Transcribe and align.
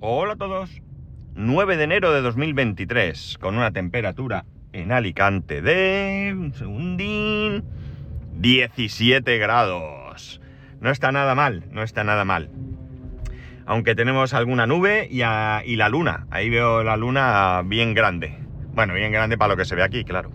Hola 0.00 0.34
a 0.34 0.36
todos. 0.36 0.80
9 1.34 1.76
de 1.76 1.82
enero 1.82 2.12
de 2.12 2.20
2023, 2.20 3.36
con 3.40 3.56
una 3.56 3.72
temperatura 3.72 4.44
en 4.72 4.92
Alicante 4.92 5.60
de... 5.60 6.32
un 6.38 6.54
segundín... 6.54 7.64
17 8.36 9.38
grados. 9.38 10.40
No 10.80 10.90
está 10.90 11.10
nada 11.10 11.34
mal, 11.34 11.64
no 11.72 11.82
está 11.82 12.04
nada 12.04 12.24
mal. 12.24 12.48
Aunque 13.66 13.96
tenemos 13.96 14.34
alguna 14.34 14.68
nube 14.68 15.08
y, 15.10 15.22
y 15.22 15.76
la 15.76 15.88
luna. 15.88 16.28
Ahí 16.30 16.48
veo 16.48 16.84
la 16.84 16.96
luna 16.96 17.62
bien 17.64 17.92
grande. 17.92 18.38
Bueno, 18.74 18.94
bien 18.94 19.10
grande 19.10 19.36
para 19.36 19.54
lo 19.54 19.56
que 19.56 19.64
se 19.64 19.74
ve 19.74 19.82
aquí, 19.82 20.04
claro. 20.04 20.30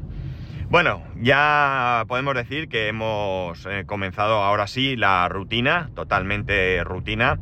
Bueno, 0.69 1.03
ya 1.21 2.03
podemos 2.09 2.35
decir 2.35 2.67
que 2.67 2.89
hemos 2.89 3.65
eh, 3.65 3.85
comenzado 3.85 4.43
ahora 4.43 4.67
sí 4.67 4.97
la 4.97 5.29
rutina, 5.29 5.89
totalmente 5.95 6.83
rutina. 6.83 7.39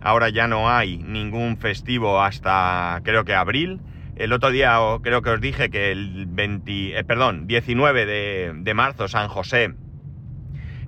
Ahora 0.00 0.28
ya 0.30 0.46
no 0.46 0.70
hay 0.70 0.98
ningún 0.98 1.56
festivo 1.56 2.22
hasta 2.22 3.00
creo 3.04 3.24
que 3.24 3.34
abril. 3.34 3.80
El 4.16 4.32
otro 4.32 4.50
día 4.50 4.78
creo 5.02 5.22
que 5.22 5.30
os 5.30 5.40
dije 5.40 5.70
que 5.70 5.92
el 5.92 6.26
20, 6.26 6.98
eh, 6.98 7.04
perdón, 7.04 7.46
19 7.46 8.06
de, 8.06 8.52
de 8.54 8.74
marzo, 8.74 9.08
San 9.08 9.28
José, 9.28 9.74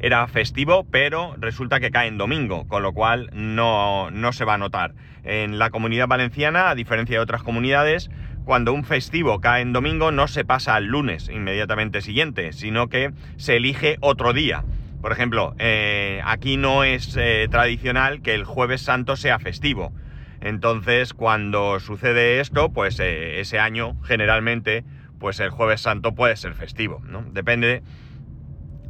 era 0.03 0.27
festivo, 0.27 0.85
pero 0.91 1.37
resulta 1.39 1.79
que 1.79 1.93
cae 1.93 2.09
en 2.09 2.19
domingo, 2.19 2.67
con 2.67 2.83
lo 2.83 2.93
cual 2.93 3.31
no, 3.33 4.11
no 4.11 4.33
se 4.33 4.45
va 4.45 4.55
a 4.55 4.59
notar. 4.59 4.95
En 5.23 5.59
la 5.61 5.71
comunidad 5.71 6.09
valenciana, 6.09 6.71
a 6.71 6.75
diferencia 6.75 7.17
de 7.17 7.23
otras 7.23 7.45
comunidades, 7.45 8.11
cuando 8.45 8.73
un 8.73 8.85
festivo 8.85 9.41
cae 9.41 9.63
en 9.63 9.73
domingo 9.73 10.11
no 10.11 10.27
se 10.27 10.45
pasa 10.45 10.75
al 10.75 10.87
lunes 10.87 11.29
inmediatamente 11.29 12.01
siguiente, 12.01 12.53
sino 12.53 12.89
que 12.89 13.13
se 13.37 13.57
elige 13.57 13.97
otro 14.01 14.33
día. 14.33 14.65
Por 15.03 15.13
ejemplo, 15.13 15.55
eh, 15.59 16.23
aquí 16.25 16.57
no 16.57 16.85
es 16.85 17.15
eh, 17.17 17.49
tradicional 17.51 18.23
que 18.23 18.35
el 18.35 18.45
jueves 18.45 18.81
santo 18.81 19.17
sea 19.17 19.39
festivo. 19.39 19.93
Entonces, 20.41 21.13
cuando 21.13 21.79
sucede 21.81 22.41
esto, 22.41 22.71
pues 22.71 22.99
eh, 23.01 23.41
ese 23.41 23.59
año 23.59 23.97
generalmente, 24.05 24.85
pues 25.19 25.41
el 25.41 25.51
jueves 25.51 25.81
santo 25.81 26.15
puede 26.15 26.37
ser 26.37 26.55
festivo. 26.55 27.03
Depende 27.33 27.83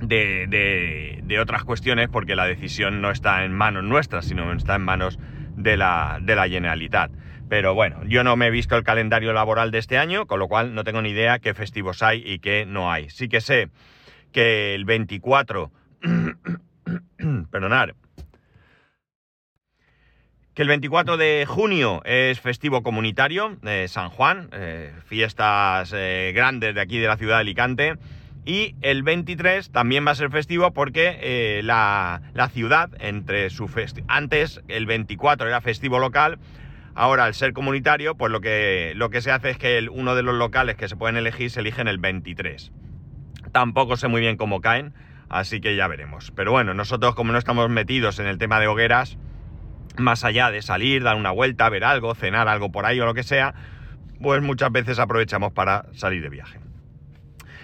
de, 0.00 0.46
de- 0.48 1.20
de 1.22 1.40
otras 1.40 1.64
cuestiones 1.64 2.08
porque 2.08 2.36
la 2.36 2.44
decisión 2.46 3.00
no 3.00 3.10
está 3.10 3.44
en 3.44 3.52
manos 3.52 3.84
nuestras, 3.84 4.26
sino 4.26 4.52
está 4.52 4.74
en 4.74 4.82
manos 4.82 5.18
de 5.56 5.76
la, 5.76 6.18
de 6.20 6.36
la 6.36 6.48
Generalitat. 6.48 7.10
Pero 7.48 7.74
bueno, 7.74 8.02
yo 8.04 8.24
no 8.24 8.36
me 8.36 8.46
he 8.46 8.50
visto 8.50 8.76
el 8.76 8.82
calendario 8.84 9.32
laboral 9.32 9.70
de 9.70 9.78
este 9.78 9.98
año, 9.98 10.26
con 10.26 10.38
lo 10.38 10.48
cual 10.48 10.74
no 10.74 10.84
tengo 10.84 11.02
ni 11.02 11.10
idea 11.10 11.38
qué 11.38 11.54
festivos 11.54 12.02
hay 12.02 12.22
y 12.24 12.38
qué 12.38 12.64
no 12.66 12.90
hay. 12.92 13.10
Sí 13.10 13.28
que 13.28 13.40
sé 13.40 13.68
que 14.32 14.74
el 14.74 14.84
24, 14.86 15.70
perdonar, 17.50 17.94
que 20.54 20.62
el 20.62 20.68
24 20.68 21.16
de 21.16 21.46
junio 21.48 22.02
es 22.04 22.40
festivo 22.40 22.82
comunitario, 22.82 23.56
eh, 23.62 23.86
San 23.88 24.10
Juan, 24.10 24.50
eh, 24.52 24.92
fiestas 25.06 25.92
eh, 25.94 26.32
grandes 26.34 26.74
de 26.74 26.80
aquí 26.80 26.98
de 26.98 27.06
la 27.06 27.16
ciudad 27.16 27.36
de 27.36 27.40
Alicante. 27.40 27.94
Y 28.44 28.74
el 28.82 29.02
23 29.02 29.70
también 29.70 30.06
va 30.06 30.10
a 30.10 30.14
ser 30.16 30.30
festivo 30.30 30.72
porque 30.72 31.18
eh, 31.22 31.60
la, 31.62 32.22
la 32.34 32.48
ciudad, 32.48 32.90
entre 32.98 33.50
su 33.50 33.70
antes 34.08 34.60
el 34.66 34.84
24 34.84 35.46
era 35.46 35.60
festivo 35.60 36.00
local, 36.00 36.38
ahora 36.94 37.24
al 37.24 37.34
ser 37.34 37.52
comunitario, 37.52 38.16
pues 38.16 38.32
lo 38.32 38.40
que, 38.40 38.92
lo 38.96 39.10
que 39.10 39.20
se 39.20 39.30
hace 39.30 39.50
es 39.50 39.58
que 39.58 39.88
uno 39.90 40.16
de 40.16 40.22
los 40.22 40.34
locales 40.34 40.76
que 40.76 40.88
se 40.88 40.96
pueden 40.96 41.16
elegir 41.16 41.50
se 41.50 41.60
eligen 41.60 41.86
el 41.86 41.98
23. 41.98 42.72
Tampoco 43.52 43.96
sé 43.96 44.08
muy 44.08 44.20
bien 44.20 44.36
cómo 44.36 44.60
caen, 44.60 44.92
así 45.32 45.60
que 45.60 45.74
ya 45.74 45.88
veremos. 45.88 46.30
Pero 46.36 46.52
bueno, 46.52 46.74
nosotros 46.74 47.14
como 47.14 47.32
no 47.32 47.38
estamos 47.38 47.68
metidos 47.68 48.18
en 48.18 48.26
el 48.26 48.38
tema 48.38 48.60
de 48.60 48.68
hogueras, 48.68 49.18
más 49.98 50.24
allá 50.24 50.50
de 50.50 50.62
salir, 50.62 51.02
dar 51.02 51.16
una 51.16 51.30
vuelta, 51.30 51.68
ver 51.68 51.84
algo, 51.84 52.14
cenar 52.14 52.48
algo 52.48 52.70
por 52.70 52.86
ahí 52.86 53.00
o 53.00 53.06
lo 53.06 53.14
que 53.14 53.22
sea, 53.22 53.54
pues 54.20 54.42
muchas 54.42 54.70
veces 54.70 54.98
aprovechamos 54.98 55.52
para 55.52 55.86
salir 55.94 56.22
de 56.22 56.28
viaje. 56.28 56.60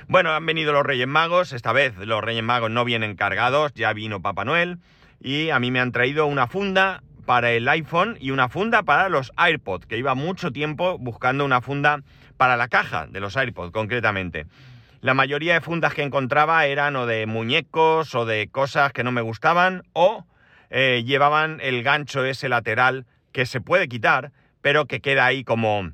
Bueno, 0.08 0.32
han 0.32 0.46
venido 0.46 0.72
los 0.72 0.84
Reyes 0.84 1.06
Magos, 1.06 1.52
esta 1.52 1.72
vez 1.72 1.96
los 1.98 2.24
Reyes 2.24 2.42
Magos 2.42 2.70
no 2.70 2.84
vienen 2.84 3.14
cargados, 3.14 3.72
ya 3.74 3.92
vino 3.92 4.22
Papá 4.22 4.44
Noel 4.44 4.78
y 5.20 5.50
a 5.50 5.60
mí 5.60 5.70
me 5.70 5.80
han 5.80 5.92
traído 5.92 6.26
una 6.26 6.46
funda 6.46 7.02
para 7.26 7.52
el 7.52 7.68
iPhone 7.68 8.16
y 8.18 8.30
una 8.30 8.48
funda 8.48 8.82
para 8.84 9.10
los 9.10 9.32
AirPods, 9.36 9.84
que 9.84 9.98
iba 9.98 10.14
mucho 10.14 10.50
tiempo 10.50 10.96
buscando 10.98 11.44
una 11.44 11.60
funda 11.60 12.00
para 12.38 12.56
la 12.56 12.68
caja 12.68 13.06
de 13.06 13.20
los 13.20 13.36
AirPods 13.36 13.72
concretamente. 13.72 14.46
La 15.00 15.14
mayoría 15.14 15.54
de 15.54 15.60
fundas 15.60 15.94
que 15.94 16.02
encontraba 16.02 16.66
eran 16.66 16.96
o 16.96 17.06
de 17.06 17.26
muñecos 17.26 18.14
o 18.16 18.26
de 18.26 18.48
cosas 18.48 18.92
que 18.92 19.04
no 19.04 19.12
me 19.12 19.20
gustaban 19.20 19.84
o 19.92 20.24
eh, 20.70 21.04
llevaban 21.06 21.60
el 21.62 21.84
gancho 21.84 22.24
ese 22.24 22.48
lateral 22.48 23.06
que 23.30 23.46
se 23.46 23.60
puede 23.60 23.88
quitar, 23.88 24.32
pero 24.60 24.86
que 24.86 25.00
queda 25.00 25.24
ahí 25.24 25.44
como 25.44 25.92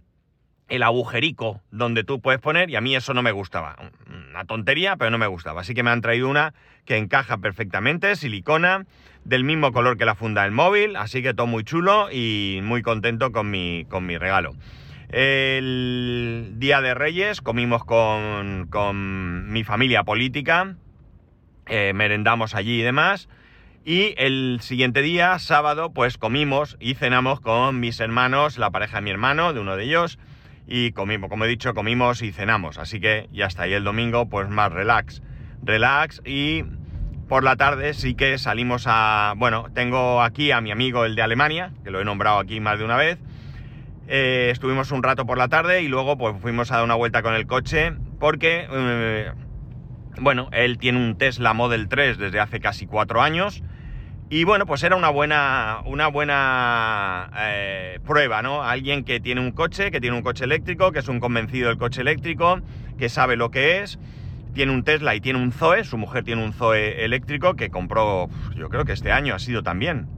el 0.68 0.82
agujerico 0.82 1.60
donde 1.70 2.02
tú 2.02 2.20
puedes 2.20 2.40
poner 2.40 2.70
y 2.70 2.76
a 2.76 2.80
mí 2.80 2.96
eso 2.96 3.12
no 3.12 3.22
me 3.22 3.32
gustaba. 3.32 3.76
Una 4.30 4.46
tontería, 4.46 4.96
pero 4.96 5.10
no 5.10 5.18
me 5.18 5.26
gustaba. 5.26 5.60
Así 5.60 5.74
que 5.74 5.82
me 5.82 5.90
han 5.90 6.00
traído 6.00 6.28
una 6.28 6.54
que 6.86 6.96
encaja 6.96 7.36
perfectamente, 7.36 8.16
silicona, 8.16 8.86
del 9.24 9.44
mismo 9.44 9.72
color 9.72 9.98
que 9.98 10.06
la 10.06 10.14
funda 10.14 10.42
del 10.42 10.52
móvil, 10.52 10.96
así 10.96 11.22
que 11.22 11.34
todo 11.34 11.46
muy 11.46 11.64
chulo 11.64 12.08
y 12.10 12.60
muy 12.62 12.82
contento 12.82 13.32
con 13.32 13.50
mi, 13.50 13.86
con 13.90 14.06
mi 14.06 14.16
regalo. 14.16 14.54
El 15.16 16.54
día 16.56 16.80
de 16.80 16.92
Reyes 16.92 17.40
comimos 17.40 17.84
con, 17.84 18.66
con 18.68 19.48
mi 19.52 19.62
familia 19.62 20.02
política, 20.02 20.74
eh, 21.66 21.92
merendamos 21.94 22.56
allí 22.56 22.80
y 22.80 22.82
demás. 22.82 23.28
Y 23.84 24.14
el 24.16 24.58
siguiente 24.60 25.02
día, 25.02 25.38
sábado, 25.38 25.92
pues 25.92 26.18
comimos 26.18 26.76
y 26.80 26.94
cenamos 26.94 27.38
con 27.38 27.78
mis 27.78 28.00
hermanos, 28.00 28.58
la 28.58 28.72
pareja 28.72 28.96
de 28.96 29.02
mi 29.02 29.10
hermano, 29.10 29.52
de 29.52 29.60
uno 29.60 29.76
de 29.76 29.84
ellos, 29.84 30.18
y 30.66 30.90
comimos, 30.90 31.30
como 31.30 31.44
he 31.44 31.48
dicho, 31.48 31.74
comimos 31.74 32.20
y 32.22 32.32
cenamos. 32.32 32.78
Así 32.78 32.98
que 32.98 33.28
ya 33.32 33.46
está. 33.46 33.68
Y 33.68 33.72
el 33.72 33.84
domingo, 33.84 34.28
pues 34.28 34.48
más 34.48 34.72
relax. 34.72 35.22
Relax 35.62 36.22
y 36.24 36.64
por 37.28 37.44
la 37.44 37.54
tarde 37.54 37.94
sí 37.94 38.16
que 38.16 38.36
salimos 38.38 38.86
a... 38.88 39.34
Bueno, 39.36 39.66
tengo 39.74 40.22
aquí 40.22 40.50
a 40.50 40.60
mi 40.60 40.72
amigo 40.72 41.04
el 41.04 41.14
de 41.14 41.22
Alemania, 41.22 41.70
que 41.84 41.92
lo 41.92 42.00
he 42.00 42.04
nombrado 42.04 42.40
aquí 42.40 42.58
más 42.58 42.80
de 42.80 42.84
una 42.84 42.96
vez. 42.96 43.20
Eh, 44.06 44.50
estuvimos 44.52 44.90
un 44.90 45.02
rato 45.02 45.26
por 45.26 45.38
la 45.38 45.48
tarde 45.48 45.82
y 45.82 45.88
luego 45.88 46.18
pues 46.18 46.36
fuimos 46.40 46.70
a 46.70 46.76
dar 46.76 46.84
una 46.84 46.94
vuelta 46.94 47.22
con 47.22 47.34
el 47.34 47.46
coche 47.46 47.92
porque... 48.18 48.66
eh, 48.70 49.32
bueno, 50.20 50.48
él 50.52 50.78
tiene 50.78 50.98
un 50.98 51.16
Tesla 51.16 51.54
Model 51.54 51.88
3 51.88 52.18
desde 52.18 52.40
hace 52.40 52.60
casi 52.60 52.86
cuatro 52.86 53.20
años. 53.20 53.62
Y 54.30 54.44
bueno, 54.44 54.66
pues 54.66 54.82
era 54.82 54.96
una 54.96 55.10
buena, 55.10 55.80
una 55.84 56.08
buena 56.08 57.30
eh, 57.36 57.98
prueba, 58.06 58.42
¿no? 58.42 58.62
Alguien 58.62 59.04
que 59.04 59.20
tiene 59.20 59.40
un 59.40 59.52
coche, 59.52 59.90
que 59.90 60.00
tiene 60.00 60.16
un 60.16 60.22
coche 60.22 60.44
eléctrico, 60.44 60.92
que 60.92 61.00
es 61.00 61.08
un 61.08 61.20
convencido 61.20 61.68
del 61.68 61.78
coche 61.78 62.00
eléctrico, 62.00 62.60
que 62.98 63.08
sabe 63.08 63.36
lo 63.36 63.50
que 63.50 63.82
es, 63.82 63.98
tiene 64.54 64.72
un 64.72 64.82
Tesla 64.82 65.14
y 65.14 65.20
tiene 65.20 65.40
un 65.40 65.52
Zoe, 65.52 65.84
su 65.84 65.98
mujer 65.98 66.24
tiene 66.24 66.42
un 66.42 66.52
Zoe 66.52 67.04
eléctrico 67.04 67.54
que 67.54 67.70
compró, 67.70 68.28
yo 68.56 68.68
creo 68.70 68.84
que 68.84 68.92
este 68.92 69.12
año 69.12 69.34
ha 69.34 69.38
sido 69.38 69.62
también. 69.62 70.08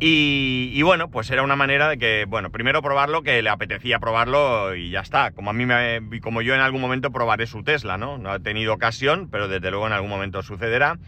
Y, 0.00 0.80
bueno, 0.82 1.10
pues 1.10 1.28
era 1.30 1.42
una 1.42 1.56
manera 1.56 1.88
de 1.88 1.98
que, 1.98 2.24
bueno, 2.28 2.50
primero 2.50 2.82
probarlo, 2.82 3.22
que 3.22 3.42
le 3.42 3.50
apetecía 3.50 3.98
probarlo 3.98 4.76
y 4.76 4.90
ya 4.90 5.00
está. 5.00 5.32
Como 5.32 5.50
a 5.50 5.52
mí 5.52 5.66
me, 5.66 6.00
como 6.20 6.40
yo 6.40 6.54
en 6.54 6.60
algún 6.60 6.80
momento 6.80 7.10
probaré 7.10 7.48
su 7.48 7.64
Tesla, 7.64 7.98
¿no? 7.98 8.16
No 8.16 8.32
he 8.32 8.38
tenido 8.38 8.74
ocasión, 8.74 9.28
pero 9.28 9.48
desde 9.48 9.70
luego 9.70 9.88
en 9.88 9.92
algún 9.92 10.10
momento 10.10 10.42
sucederá. 10.42 10.98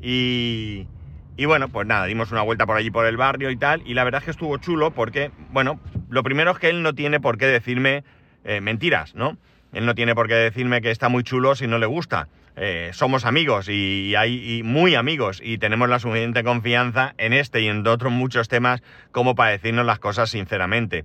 Y, 0.00 0.88
y 1.36 1.44
bueno, 1.44 1.68
pues 1.68 1.86
nada, 1.86 2.06
dimos 2.06 2.32
una 2.32 2.42
vuelta 2.42 2.66
por 2.66 2.76
allí 2.76 2.90
por 2.90 3.06
el 3.06 3.16
barrio 3.16 3.50
y 3.50 3.56
tal. 3.56 3.82
Y 3.86 3.94
la 3.94 4.02
verdad 4.02 4.20
es 4.20 4.24
que 4.24 4.30
estuvo 4.32 4.56
chulo 4.56 4.90
porque, 4.90 5.30
bueno, 5.52 5.78
lo 6.08 6.24
primero 6.24 6.50
es 6.50 6.58
que 6.58 6.70
él 6.70 6.82
no 6.82 6.92
tiene 6.92 7.20
por 7.20 7.38
qué 7.38 7.46
decirme 7.46 8.02
eh, 8.42 8.60
mentiras, 8.60 9.14
¿no? 9.14 9.38
Él 9.72 9.86
no 9.86 9.94
tiene 9.94 10.16
por 10.16 10.26
qué 10.26 10.34
decirme 10.34 10.80
que 10.80 10.90
está 10.90 11.08
muy 11.08 11.22
chulo 11.22 11.54
si 11.54 11.68
no 11.68 11.78
le 11.78 11.86
gusta. 11.86 12.28
Eh, 12.56 12.90
somos 12.92 13.24
amigos 13.24 13.68
y, 13.68 14.14
hay 14.14 14.58
y 14.58 14.62
muy 14.62 14.94
amigos 14.94 15.40
y 15.42 15.58
tenemos 15.58 15.88
la 15.88 15.98
suficiente 15.98 16.44
confianza 16.44 17.14
en 17.18 17.32
este 17.32 17.60
y 17.60 17.66
en 17.66 17.86
otros 17.86 18.12
muchos 18.12 18.48
temas 18.48 18.82
como 19.10 19.34
para 19.34 19.50
decirnos 19.50 19.84
las 19.84 19.98
cosas 19.98 20.30
sinceramente. 20.30 21.04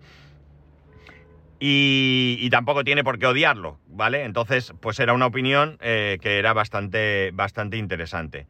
Y, 1.60 2.38
y 2.40 2.50
tampoco 2.52 2.84
tiene 2.84 3.04
por 3.04 3.20
qué 3.20 3.26
odiarlo, 3.26 3.80
¿vale? 3.88 4.24
Entonces, 4.24 4.74
pues 4.80 5.00
era 5.00 5.14
una 5.14 5.26
opinión 5.26 5.78
eh, 5.82 6.18
que 6.22 6.38
era 6.38 6.54
bastante, 6.54 7.32
bastante 7.34 7.78
interesante. 7.78 8.48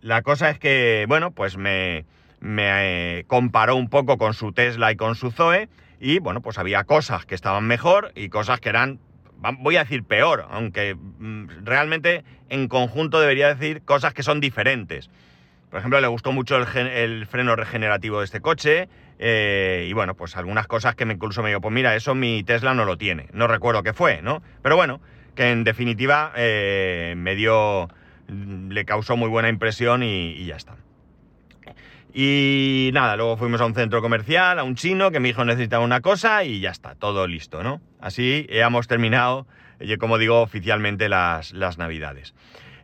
La 0.00 0.22
cosa 0.22 0.48
es 0.50 0.58
que, 0.58 1.06
bueno, 1.08 1.32
pues 1.32 1.56
me, 1.56 2.04
me 2.38 3.18
eh, 3.18 3.24
comparó 3.26 3.76
un 3.76 3.88
poco 3.88 4.16
con 4.16 4.34
su 4.34 4.52
Tesla 4.52 4.92
y 4.92 4.96
con 4.96 5.14
su 5.16 5.30
Zoe 5.30 5.68
y, 6.00 6.18
bueno, 6.18 6.40
pues 6.40 6.58
había 6.58 6.84
cosas 6.84 7.26
que 7.26 7.34
estaban 7.34 7.64
mejor 7.64 8.12
y 8.14 8.28
cosas 8.28 8.60
que 8.60 8.68
eran, 8.68 9.00
voy 9.58 9.76
a 9.76 9.80
decir 9.80 10.04
peor, 10.04 10.46
aunque 10.50 10.94
mm, 10.94 11.64
realmente 11.64 12.24
en 12.48 12.68
conjunto 12.68 13.20
debería 13.20 13.54
decir 13.54 13.82
cosas 13.82 14.14
que 14.14 14.22
son 14.22 14.40
diferentes. 14.40 15.10
Por 15.70 15.78
ejemplo, 15.78 16.00
le 16.00 16.06
gustó 16.06 16.32
mucho 16.32 16.56
el, 16.56 16.66
el 16.88 17.26
freno 17.26 17.56
regenerativo 17.56 18.18
de 18.18 18.26
este 18.26 18.40
coche. 18.40 18.88
eh, 19.18 19.86
y 19.88 19.92
bueno, 19.94 20.14
pues 20.14 20.36
algunas 20.36 20.66
cosas 20.66 20.94
que 20.94 21.04
me 21.06 21.14
incluso 21.14 21.42
me 21.42 21.48
digo, 21.48 21.60
pues 21.60 21.72
mira, 21.72 21.94
eso 21.96 22.14
mi 22.14 22.42
Tesla 22.44 22.74
no 22.74 22.84
lo 22.84 22.98
tiene. 22.98 23.28
No 23.32 23.46
recuerdo 23.46 23.82
qué 23.82 23.92
fue, 23.92 24.20
¿no? 24.22 24.42
Pero 24.62 24.76
bueno, 24.76 25.00
que 25.34 25.50
en 25.50 25.64
definitiva 25.64 26.32
eh, 26.36 27.14
me 27.16 27.34
dio. 27.34 27.88
le 28.28 28.84
causó 28.84 29.16
muy 29.16 29.28
buena 29.28 29.48
impresión 29.48 30.02
y 30.02 30.44
ya 30.44 30.56
está. 30.56 30.76
Y 32.14 32.90
nada, 32.92 33.16
luego 33.16 33.36
fuimos 33.38 33.60
a 33.60 33.66
un 33.66 33.74
centro 33.74 34.02
comercial, 34.02 34.58
a 34.58 34.64
un 34.64 34.74
chino, 34.74 35.10
que 35.10 35.20
mi 35.20 35.30
hijo 35.30 35.44
necesitaba 35.44 35.84
una 35.84 36.00
cosa 36.02 36.44
y 36.44 36.60
ya 36.60 36.70
está, 36.70 36.94
todo 36.94 37.26
listo, 37.26 37.62
¿no? 37.62 37.80
Así 38.00 38.46
hemos 38.50 38.86
terminado, 38.86 39.46
eh, 39.80 39.96
como 39.96 40.18
digo, 40.18 40.42
oficialmente 40.42 41.08
las, 41.08 41.52
las 41.52 41.78
navidades. 41.78 42.34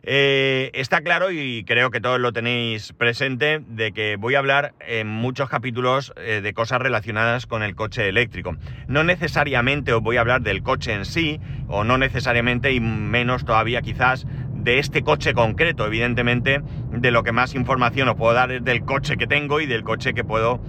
Eh, 0.03 0.71
está 0.73 1.01
claro 1.01 1.31
y 1.31 1.63
creo 1.65 1.91
que 1.91 1.99
todos 1.99 2.19
lo 2.19 2.31
tenéis 2.31 2.93
presente 2.93 3.61
de 3.67 3.91
que 3.91 4.15
voy 4.15 4.35
a 4.35 4.39
hablar 4.39 4.73
en 4.79 5.07
muchos 5.07 5.49
capítulos 5.49 6.13
eh, 6.15 6.41
de 6.41 6.53
cosas 6.53 6.81
relacionadas 6.81 7.45
con 7.45 7.63
el 7.63 7.75
coche 7.75 8.07
eléctrico. 8.07 8.55
No 8.87 9.03
necesariamente 9.03 9.93
os 9.93 10.01
voy 10.01 10.17
a 10.17 10.21
hablar 10.21 10.41
del 10.41 10.63
coche 10.63 10.93
en 10.93 11.05
sí, 11.05 11.39
o 11.67 11.83
no 11.83 11.97
necesariamente 11.97 12.71
y 12.71 12.79
menos 12.79 13.45
todavía 13.45 13.81
quizás 13.81 14.25
de 14.69 14.77
este 14.77 15.01
coche 15.01 15.33
concreto. 15.33 15.87
Evidentemente, 15.87 16.61
de 16.91 17.11
lo 17.11 17.23
que 17.23 17.31
más 17.31 17.55
información 17.55 18.07
os 18.07 18.15
puedo 18.15 18.33
dar 18.33 18.51
es 18.51 18.63
del 18.63 18.85
coche 18.85 19.17
que 19.17 19.25
tengo 19.25 19.61
y 19.61 19.65
del 19.65 19.83
coche 19.83 20.13
que 20.13 20.23
puedo 20.23 20.59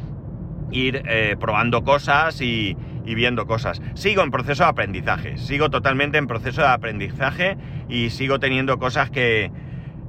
ir 0.72 1.02
eh, 1.04 1.36
probando 1.38 1.84
cosas 1.84 2.40
y, 2.40 2.76
viendo 3.04 3.46
cosas. 3.46 3.82
Sigo 3.94 4.22
en 4.22 4.30
proceso 4.30 4.62
de 4.62 4.70
aprendizaje, 4.70 5.36
sigo 5.36 5.68
totalmente 5.68 6.16
en 6.16 6.28
proceso 6.28 6.60
de 6.62 6.68
aprendizaje 6.68 7.56
y 7.88 8.10
sigo 8.10 8.38
teniendo 8.38 8.78
cosas 8.78 9.10
que, 9.10 9.50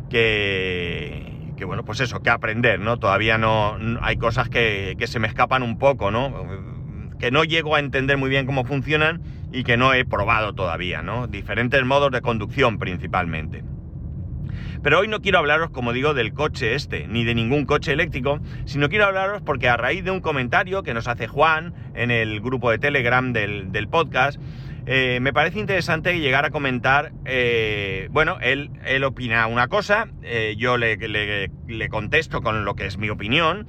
que, 0.07 1.53
que 1.57 1.65
bueno, 1.65 1.83
pues 1.83 1.99
eso, 1.99 2.21
que 2.21 2.29
aprender, 2.29 2.79
¿no? 2.79 2.97
Todavía 2.97 3.39
no, 3.39 3.75
hay 4.01 4.17
cosas 4.17 4.49
que, 4.49 4.95
que 4.99 5.07
se 5.07 5.17
me 5.17 5.27
escapan 5.27 5.63
un 5.63 5.79
poco, 5.79 6.11
¿no? 6.11 6.45
Que 7.19 7.31
no 7.31 7.43
llego 7.43 7.75
a 7.75 7.79
entender 7.79 8.17
muy 8.17 8.29
bien 8.29 8.45
cómo 8.45 8.65
funcionan 8.65 9.21
y 9.51 9.63
que 9.63 9.77
no 9.77 9.95
he 9.95 10.05
probado 10.05 10.53
todavía, 10.53 11.01
¿no? 11.01 11.25
Diferentes 11.25 11.83
modos 11.83 12.11
de 12.11 12.21
conducción 12.21 12.77
principalmente. 12.77 13.63
Pero 14.81 14.99
hoy 14.99 15.07
no 15.07 15.21
quiero 15.21 15.39
hablaros, 15.39 15.69
como 15.69 15.93
digo, 15.93 16.13
del 16.13 16.33
coche 16.33 16.73
este, 16.73 17.07
ni 17.07 17.23
de 17.23 17.35
ningún 17.35 17.65
coche 17.65 17.93
eléctrico, 17.93 18.39
sino 18.65 18.89
quiero 18.89 19.05
hablaros 19.05 19.41
porque 19.41 19.69
a 19.69 19.77
raíz 19.77 20.03
de 20.03 20.11
un 20.11 20.21
comentario 20.21 20.83
que 20.83 20.93
nos 20.93 21.07
hace 21.07 21.27
Juan 21.27 21.73
en 21.93 22.11
el 22.11 22.41
grupo 22.41 22.71
de 22.71 22.79
Telegram 22.79 23.31
del, 23.33 23.87
podcast, 23.89 24.39
eh, 24.87 25.19
me 25.21 25.33
parece 25.33 25.59
interesante 25.59 26.19
llegar 26.19 26.45
a 26.45 26.49
comentar, 26.49 27.11
eh, 27.25 28.07
bueno, 28.11 28.37
él, 28.41 28.69
opina 29.03 29.45
una 29.47 29.67
cosa, 29.67 30.07
eh, 30.23 30.55
yo 30.57 30.77
le, 30.77 30.97
contesto 31.89 32.41
con 32.41 32.65
lo 32.65 32.75
que 32.75 32.87
es 32.87 32.97
mi 32.97 33.09
opinión, 33.09 33.67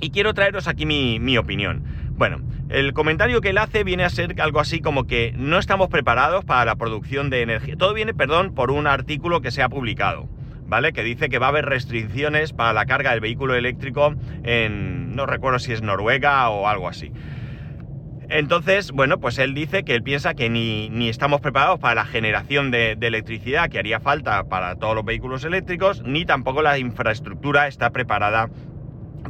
y 0.00 0.10
quiero 0.10 0.34
traeros 0.34 0.66
aquí 0.66 0.86
mi 0.86 1.38
opinión. 1.38 1.99
Bueno, 2.20 2.42
el 2.68 2.92
comentario 2.92 3.40
que 3.40 3.48
él 3.48 3.56
hace 3.56 3.82
viene 3.82 4.04
a 4.04 4.10
ser 4.10 4.42
algo 4.42 4.60
así 4.60 4.80
como 4.80 5.06
que 5.06 5.32
no 5.38 5.58
estamos 5.58 5.88
preparados 5.88 6.44
para 6.44 6.66
la 6.66 6.76
producción 6.76 7.30
de 7.30 7.40
energía. 7.40 7.76
Todo 7.78 7.94
viene, 7.94 8.12
perdón, 8.12 8.54
por 8.54 8.70
un 8.70 8.86
artículo 8.86 9.40
que 9.40 9.50
se 9.50 9.62
ha 9.62 9.70
publicado, 9.70 10.28
¿vale? 10.66 10.92
Que 10.92 11.02
dice 11.02 11.30
que 11.30 11.38
va 11.38 11.46
a 11.46 11.48
haber 11.48 11.64
restricciones 11.64 12.52
para 12.52 12.74
la 12.74 12.84
carga 12.84 13.12
del 13.12 13.20
vehículo 13.20 13.54
eléctrico 13.54 14.14
en, 14.44 15.16
no 15.16 15.24
recuerdo 15.24 15.58
si 15.60 15.72
es 15.72 15.80
Noruega 15.80 16.46
o 16.50 16.68
algo 16.68 16.88
así. 16.88 17.10
Entonces, 18.28 18.92
bueno, 18.92 19.18
pues 19.18 19.38
él 19.38 19.54
dice 19.54 19.82
que 19.82 19.94
él 19.94 20.02
piensa 20.02 20.34
que 20.34 20.50
ni, 20.50 21.08
estamos 21.08 21.40
preparados 21.40 21.80
para 21.80 21.94
la 21.94 22.04
generación 22.04 22.70
de, 22.70 22.96
de, 22.96 23.06
electricidad 23.06 23.70
que 23.70 23.78
haría 23.78 23.98
falta 23.98 24.44
para 24.44 24.76
todos 24.76 24.94
los 24.94 25.06
vehículos 25.06 25.44
eléctricos, 25.44 26.02
ni 26.02 26.26
tampoco 26.26 26.60
la 26.60 26.78
infraestructura 26.78 27.66
está 27.66 27.88
preparada 27.88 28.50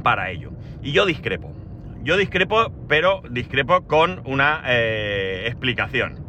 para 0.02 0.32
ello. 0.32 0.50
Y 0.82 0.90
yo 0.90 1.06
discrepo. 1.06 1.59
Yo 2.02 2.16
discrepo, 2.16 2.72
pero 2.88 3.22
discrepo 3.28 3.82
con 3.86 4.22
una 4.24 4.62
eh, 4.66 5.44
explicación. 5.46 6.24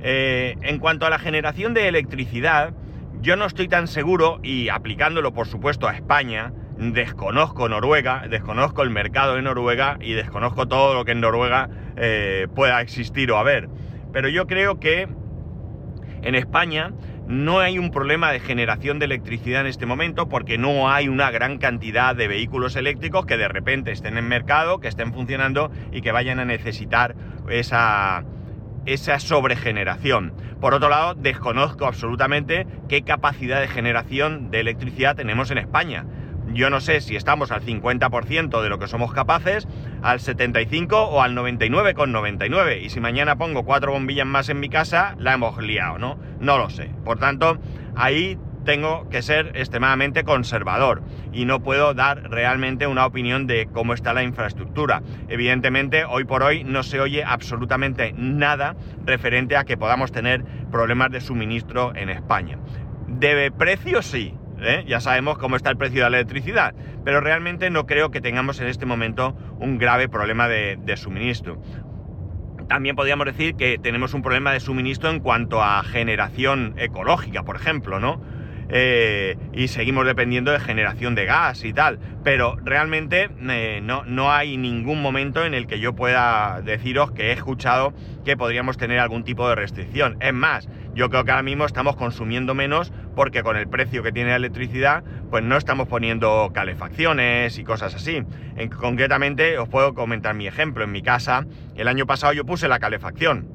Eh, 0.00 0.56
en 0.62 0.80
cuanto 0.80 1.06
a 1.06 1.10
la 1.10 1.20
generación 1.20 1.74
de 1.74 1.86
electricidad, 1.86 2.74
yo 3.20 3.36
no 3.36 3.46
estoy 3.46 3.68
tan 3.68 3.86
seguro, 3.86 4.40
y 4.42 4.68
aplicándolo 4.68 5.32
por 5.32 5.46
supuesto 5.46 5.86
a 5.86 5.94
España, 5.94 6.52
desconozco 6.76 7.68
Noruega, 7.68 8.26
desconozco 8.28 8.82
el 8.82 8.90
mercado 8.90 9.36
de 9.36 9.42
Noruega 9.42 9.96
y 10.00 10.14
desconozco 10.14 10.66
todo 10.66 10.94
lo 10.94 11.04
que 11.04 11.12
en 11.12 11.20
Noruega 11.20 11.70
eh, 11.96 12.48
pueda 12.52 12.80
existir 12.80 13.30
o 13.30 13.38
haber. 13.38 13.68
Pero 14.12 14.28
yo 14.28 14.48
creo 14.48 14.80
que 14.80 15.06
en 16.22 16.34
España 16.34 16.92
no 17.26 17.60
hay 17.60 17.78
un 17.78 17.90
problema 17.90 18.32
de 18.32 18.40
generación 18.40 18.98
de 18.98 19.06
electricidad 19.06 19.62
en 19.62 19.66
este 19.66 19.86
momento 19.86 20.28
porque 20.28 20.58
no 20.58 20.90
hay 20.90 21.08
una 21.08 21.30
gran 21.30 21.58
cantidad 21.58 22.14
de 22.14 22.28
vehículos 22.28 22.76
eléctricos 22.76 23.26
que 23.26 23.36
de 23.36 23.48
repente 23.48 23.92
estén 23.92 24.18
en 24.18 24.28
mercado, 24.28 24.80
que 24.80 24.88
estén 24.88 25.12
funcionando 25.12 25.70
y 25.92 26.02
que 26.02 26.12
vayan 26.12 26.40
a 26.40 26.44
necesitar 26.44 27.14
esa, 27.48 28.24
esa 28.86 29.18
sobregeneración. 29.18 30.32
Por 30.60 30.74
otro 30.74 30.88
lado, 30.88 31.14
desconozco 31.14 31.86
absolutamente 31.86 32.66
qué 32.88 33.02
capacidad 33.02 33.60
de 33.60 33.68
generación 33.68 34.50
de 34.50 34.60
electricidad 34.60 35.16
tenemos 35.16 35.50
en 35.50 35.58
España 35.58 36.04
yo 36.54 36.70
no 36.70 36.80
sé 36.80 37.00
si 37.00 37.16
estamos 37.16 37.50
al 37.50 37.62
50% 37.62 38.62
de 38.62 38.68
lo 38.68 38.78
que 38.78 38.88
somos 38.88 39.12
capaces, 39.12 39.66
al 40.02 40.20
75 40.20 41.04
o 41.04 41.22
al 41.22 41.34
99,99. 41.34 42.82
Y 42.82 42.90
si 42.90 43.00
mañana 43.00 43.36
pongo 43.36 43.64
cuatro 43.64 43.92
bombillas 43.92 44.26
más 44.26 44.48
en 44.48 44.60
mi 44.60 44.68
casa, 44.68 45.14
la 45.18 45.34
hemos 45.34 45.60
liado, 45.62 45.98
¿no? 45.98 46.18
No 46.40 46.58
lo 46.58 46.70
sé. 46.70 46.90
Por 47.04 47.18
tanto, 47.18 47.58
ahí 47.94 48.38
tengo 48.64 49.08
que 49.08 49.22
ser 49.22 49.52
extremadamente 49.54 50.24
conservador 50.24 51.02
y 51.32 51.44
no 51.44 51.62
puedo 51.62 51.94
dar 51.94 52.30
realmente 52.30 52.86
una 52.86 53.06
opinión 53.06 53.46
de 53.46 53.68
cómo 53.72 53.94
está 53.94 54.12
la 54.12 54.22
infraestructura. 54.22 55.02
Evidentemente, 55.28 56.04
hoy 56.04 56.24
por 56.24 56.42
hoy 56.42 56.64
no 56.64 56.82
se 56.82 57.00
oye 57.00 57.24
absolutamente 57.24 58.12
nada 58.16 58.76
referente 59.04 59.56
a 59.56 59.64
que 59.64 59.76
podamos 59.76 60.12
tener 60.12 60.44
problemas 60.70 61.10
de 61.10 61.20
suministro 61.20 61.94
en 61.94 62.08
España. 62.08 62.58
De 63.08 63.50
precio 63.50 64.02
sí, 64.02 64.34
¿eh? 64.64 64.84
ya 64.86 65.00
sabemos 65.00 65.38
cómo 65.38 65.56
está 65.56 65.70
el 65.70 65.76
precio 65.76 66.04
de 66.04 66.10
la 66.10 66.18
electricidad, 66.18 66.74
pero 67.04 67.20
realmente 67.20 67.70
no 67.70 67.86
creo 67.86 68.10
que 68.10 68.20
tengamos 68.20 68.60
en 68.60 68.68
este 68.68 68.86
momento 68.86 69.36
un 69.58 69.78
grave 69.78 70.08
problema 70.08 70.48
de, 70.48 70.96
suministro. 70.96 71.60
También 72.68 72.96
podríamos 72.96 73.26
decir 73.26 73.54
que 73.54 73.78
tenemos 73.78 74.14
un 74.14 74.22
problema 74.22 74.52
de 74.52 74.60
suministro 74.60 75.10
en 75.10 75.20
cuanto 75.20 75.62
a 75.62 75.82
generación 75.82 76.74
ecológica, 76.78 77.42
por 77.42 77.56
ejemplo, 77.56 77.98
¿no? 77.98 78.22
Eh, 78.74 79.36
y 79.52 79.68
seguimos 79.68 80.06
dependiendo 80.06 80.50
de 80.50 80.58
generación 80.58 81.14
de 81.14 81.26
gas 81.26 81.64
y 81.64 81.74
tal. 81.74 81.98
Pero 82.24 82.56
realmente 82.64 83.28
eh, 83.50 83.80
no, 83.82 84.04
no 84.06 84.32
hay 84.32 84.56
ningún 84.56 85.02
momento 85.02 85.44
en 85.44 85.52
el 85.52 85.66
que 85.66 85.78
yo 85.78 85.94
pueda 85.94 86.62
deciros 86.62 87.12
que 87.12 87.28
he 87.28 87.32
escuchado 87.32 87.92
que 88.24 88.36
podríamos 88.36 88.78
tener 88.78 88.98
algún 88.98 89.24
tipo 89.24 89.46
de 89.48 89.56
restricción. 89.56 90.16
Es 90.20 90.32
más, 90.32 90.68
yo 90.94 91.08
creo 91.10 91.24
que 91.24 91.30
ahora 91.30 91.42
mismo 91.42 91.64
estamos 91.64 91.96
consumiendo 91.96 92.54
menos 92.54 92.92
porque 93.14 93.42
con 93.42 93.56
el 93.56 93.68
precio 93.68 94.02
que 94.02 94.12
tiene 94.12 94.30
la 94.30 94.36
electricidad, 94.36 95.04
pues 95.30 95.42
no 95.42 95.56
estamos 95.56 95.88
poniendo 95.88 96.50
calefacciones 96.52 97.58
y 97.58 97.64
cosas 97.64 97.94
así. 97.94 98.22
En, 98.56 98.68
concretamente, 98.68 99.58
os 99.58 99.68
puedo 99.68 99.94
comentar 99.94 100.34
mi 100.34 100.46
ejemplo. 100.46 100.84
En 100.84 100.92
mi 100.92 101.02
casa, 101.02 101.46
el 101.76 101.88
año 101.88 102.06
pasado 102.06 102.32
yo 102.32 102.44
puse 102.44 102.68
la 102.68 102.78
calefacción. 102.78 103.48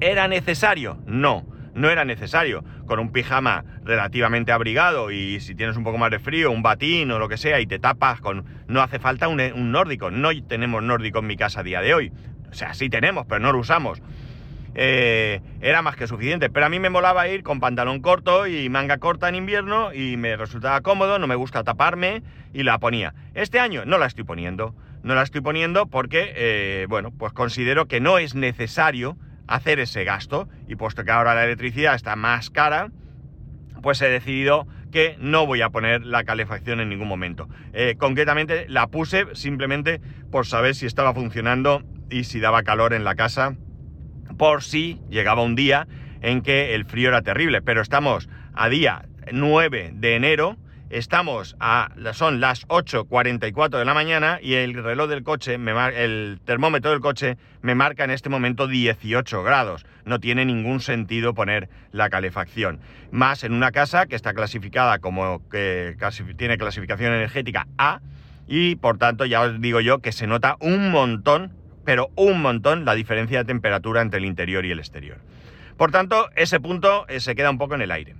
¿Era 0.00 0.28
necesario? 0.28 0.98
No 1.06 1.44
no 1.78 1.88
era 1.90 2.04
necesario. 2.04 2.64
Con 2.86 2.98
un 2.98 3.10
pijama 3.10 3.64
relativamente 3.84 4.52
abrigado 4.52 5.10
y 5.10 5.40
si 5.40 5.54
tienes 5.54 5.76
un 5.76 5.84
poco 5.84 5.98
más 5.98 6.10
de 6.10 6.18
frío, 6.18 6.50
un 6.50 6.62
batín 6.62 7.10
o 7.10 7.18
lo 7.18 7.28
que 7.28 7.36
sea 7.36 7.60
y 7.60 7.66
te 7.66 7.78
tapas 7.78 8.20
con... 8.20 8.44
No 8.66 8.82
hace 8.82 8.98
falta 8.98 9.28
un, 9.28 9.38
nórdico. 9.72 10.10
No 10.10 10.30
tenemos 10.46 10.82
nórdico 10.82 11.20
en 11.20 11.26
mi 11.26 11.36
casa 11.36 11.60
a 11.60 11.62
día 11.62 11.80
de 11.80 11.94
hoy. 11.94 12.12
O 12.50 12.54
sea, 12.54 12.74
sí 12.74 12.90
tenemos, 12.90 13.26
pero 13.26 13.40
no 13.40 13.52
lo 13.52 13.58
usamos. 13.58 14.02
Eh, 14.74 15.40
era 15.60 15.82
más 15.82 15.96
que 15.96 16.06
suficiente. 16.06 16.50
Pero 16.50 16.66
a 16.66 16.68
mí 16.68 16.78
me 16.78 16.90
molaba 16.90 17.28
ir 17.28 17.42
con 17.42 17.60
pantalón 17.60 18.00
corto 18.00 18.46
y 18.46 18.68
manga 18.68 18.98
corta 18.98 19.28
en 19.28 19.34
invierno 19.34 19.92
y 19.92 20.16
me 20.16 20.36
resultaba 20.36 20.80
cómodo, 20.80 21.18
no 21.18 21.26
me 21.26 21.34
gusta 21.34 21.64
taparme 21.64 22.22
y 22.52 22.62
la 22.62 22.78
ponía. 22.78 23.14
Este 23.34 23.60
año 23.60 23.84
no 23.84 23.98
la 23.98 24.06
estoy 24.06 24.24
poniendo. 24.24 24.74
No 25.02 25.14
la 25.14 25.22
estoy 25.22 25.40
poniendo 25.40 25.86
porque, 25.86 26.32
eh, 26.34 26.86
bueno, 26.88 27.12
pues 27.16 27.32
considero 27.32 27.86
que 27.86 28.00
no 28.00 28.18
es 28.18 28.34
necesario 28.34 29.16
hacer 29.46 29.80
ese 29.80 30.04
gasto. 30.04 30.48
Y 30.66 30.76
puesto 30.76 31.04
que 31.04 31.12
ahora 31.12 31.34
la 31.34 31.44
electricidad 31.44 31.94
está 31.94 32.16
más 32.16 32.50
cara, 32.50 32.90
pues 33.82 34.02
he 34.02 34.08
decidido 34.08 34.66
que 34.90 35.16
no 35.20 35.46
voy 35.46 35.62
a 35.62 35.70
poner 35.70 36.04
la 36.04 36.24
calefacción 36.24 36.80
en 36.80 36.88
ningún 36.88 37.08
momento. 37.08 37.48
Eh, 37.72 37.96
concretamente 37.98 38.66
la 38.68 38.86
puse 38.88 39.26
simplemente 39.34 40.00
por 40.30 40.46
saber 40.46 40.74
si 40.74 40.86
estaba 40.86 41.14
funcionando 41.14 41.82
y 42.10 42.24
si 42.24 42.40
daba 42.40 42.62
calor 42.62 42.94
en 42.94 43.04
la 43.04 43.14
casa, 43.14 43.56
por 44.38 44.62
si 44.62 44.98
llegaba 45.10 45.42
un 45.42 45.54
día 45.54 45.86
en 46.22 46.40
que 46.40 46.74
el 46.74 46.86
frío 46.86 47.10
era 47.10 47.22
terrible. 47.22 47.60
Pero 47.60 47.82
estamos 47.82 48.28
a 48.54 48.68
día 48.70 49.04
9 49.30 49.90
de 49.94 50.14
enero 50.16 50.56
Estamos 50.90 51.54
a, 51.60 51.90
son 52.14 52.40
las 52.40 52.66
8.44 52.68 53.78
de 53.78 53.84
la 53.84 53.92
mañana 53.92 54.38
y 54.40 54.54
el 54.54 54.72
reloj 54.72 55.10
del 55.10 55.22
coche, 55.22 55.56
el 55.56 56.40
termómetro 56.46 56.90
del 56.90 57.00
coche 57.00 57.36
me 57.60 57.74
marca 57.74 58.04
en 58.04 58.10
este 58.10 58.30
momento 58.30 58.66
18 58.66 59.42
grados. 59.42 59.84
No 60.06 60.18
tiene 60.18 60.46
ningún 60.46 60.80
sentido 60.80 61.34
poner 61.34 61.68
la 61.92 62.08
calefacción. 62.08 62.80
Más 63.10 63.44
en 63.44 63.52
una 63.52 63.70
casa 63.70 64.06
que 64.06 64.16
está 64.16 64.32
clasificada 64.32 64.98
como 64.98 65.46
que 65.50 65.94
tiene 66.38 66.56
clasificación 66.56 67.12
energética 67.12 67.66
A 67.76 68.00
y 68.46 68.76
por 68.76 68.96
tanto 68.96 69.26
ya 69.26 69.42
os 69.42 69.60
digo 69.60 69.80
yo 69.80 69.98
que 69.98 70.12
se 70.12 70.26
nota 70.26 70.56
un 70.58 70.90
montón, 70.90 71.52
pero 71.88 72.10
un 72.16 72.42
montón 72.42 72.84
la 72.84 72.94
diferencia 72.94 73.38
de 73.38 73.44
temperatura 73.46 74.02
entre 74.02 74.18
el 74.18 74.26
interior 74.26 74.66
y 74.66 74.70
el 74.70 74.78
exterior. 74.78 75.16
Por 75.78 75.90
tanto, 75.90 76.28
ese 76.36 76.60
punto 76.60 77.08
eh, 77.08 77.18
se 77.18 77.34
queda 77.34 77.48
un 77.48 77.56
poco 77.56 77.76
en 77.76 77.80
el 77.80 77.90
aire. 77.90 78.14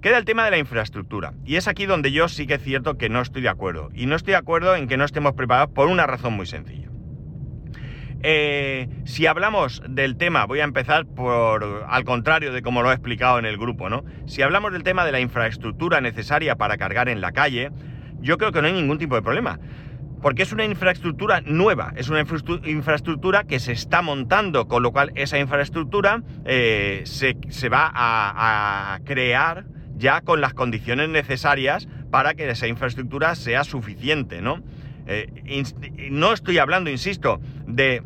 Queda 0.00 0.18
el 0.18 0.24
tema 0.24 0.44
de 0.44 0.50
la 0.50 0.58
infraestructura. 0.58 1.32
Y 1.44 1.54
es 1.54 1.68
aquí 1.68 1.86
donde 1.86 2.10
yo 2.10 2.26
sí 2.26 2.48
que 2.48 2.54
es 2.54 2.62
cierto 2.64 2.98
que 2.98 3.08
no 3.08 3.20
estoy 3.20 3.42
de 3.42 3.48
acuerdo. 3.48 3.90
Y 3.94 4.06
no 4.06 4.16
estoy 4.16 4.32
de 4.32 4.38
acuerdo 4.38 4.74
en 4.74 4.88
que 4.88 4.96
no 4.96 5.04
estemos 5.04 5.34
preparados 5.34 5.72
por 5.72 5.86
una 5.86 6.04
razón 6.04 6.32
muy 6.32 6.46
sencilla. 6.46 6.88
Eh, 8.24 8.88
si 9.04 9.28
hablamos 9.28 9.84
del 9.88 10.16
tema, 10.16 10.44
voy 10.46 10.58
a 10.58 10.64
empezar 10.64 11.06
por 11.06 11.86
al 11.86 12.02
contrario 12.02 12.52
de 12.52 12.60
como 12.60 12.82
lo 12.82 12.90
he 12.90 12.94
explicado 12.94 13.38
en 13.38 13.44
el 13.44 13.56
grupo, 13.56 13.88
¿no? 13.88 14.02
Si 14.26 14.42
hablamos 14.42 14.72
del 14.72 14.82
tema 14.82 15.04
de 15.04 15.12
la 15.12 15.20
infraestructura 15.20 16.00
necesaria 16.00 16.56
para 16.56 16.76
cargar 16.76 17.08
en 17.08 17.20
la 17.20 17.30
calle, 17.30 17.70
yo 18.20 18.36
creo 18.36 18.50
que 18.50 18.60
no 18.60 18.66
hay 18.66 18.74
ningún 18.74 18.98
tipo 18.98 19.14
de 19.14 19.22
problema. 19.22 19.60
Porque 20.22 20.44
es 20.44 20.52
una 20.52 20.64
infraestructura 20.64 21.40
nueva, 21.40 21.92
es 21.96 22.08
una 22.08 22.20
infraestructura 22.20 23.44
que 23.44 23.58
se 23.58 23.72
está 23.72 24.02
montando, 24.02 24.68
con 24.68 24.82
lo 24.82 24.92
cual 24.92 25.10
esa 25.16 25.38
infraestructura 25.38 26.22
eh, 26.44 27.02
se, 27.04 27.68
va 27.68 27.90
a, 27.92 29.00
crear 29.04 29.64
ya 29.96 30.20
con 30.20 30.40
las 30.40 30.54
condiciones 30.54 31.08
necesarias 31.08 31.88
para 32.10 32.34
que 32.34 32.48
esa 32.48 32.68
infraestructura 32.68 33.34
sea 33.34 33.64
suficiente, 33.64 34.40
¿no? 34.40 34.62
Eh, 35.06 35.64
no 36.10 36.32
estoy 36.32 36.58
hablando, 36.58 36.88
insisto, 36.88 37.40
de, 37.66 38.02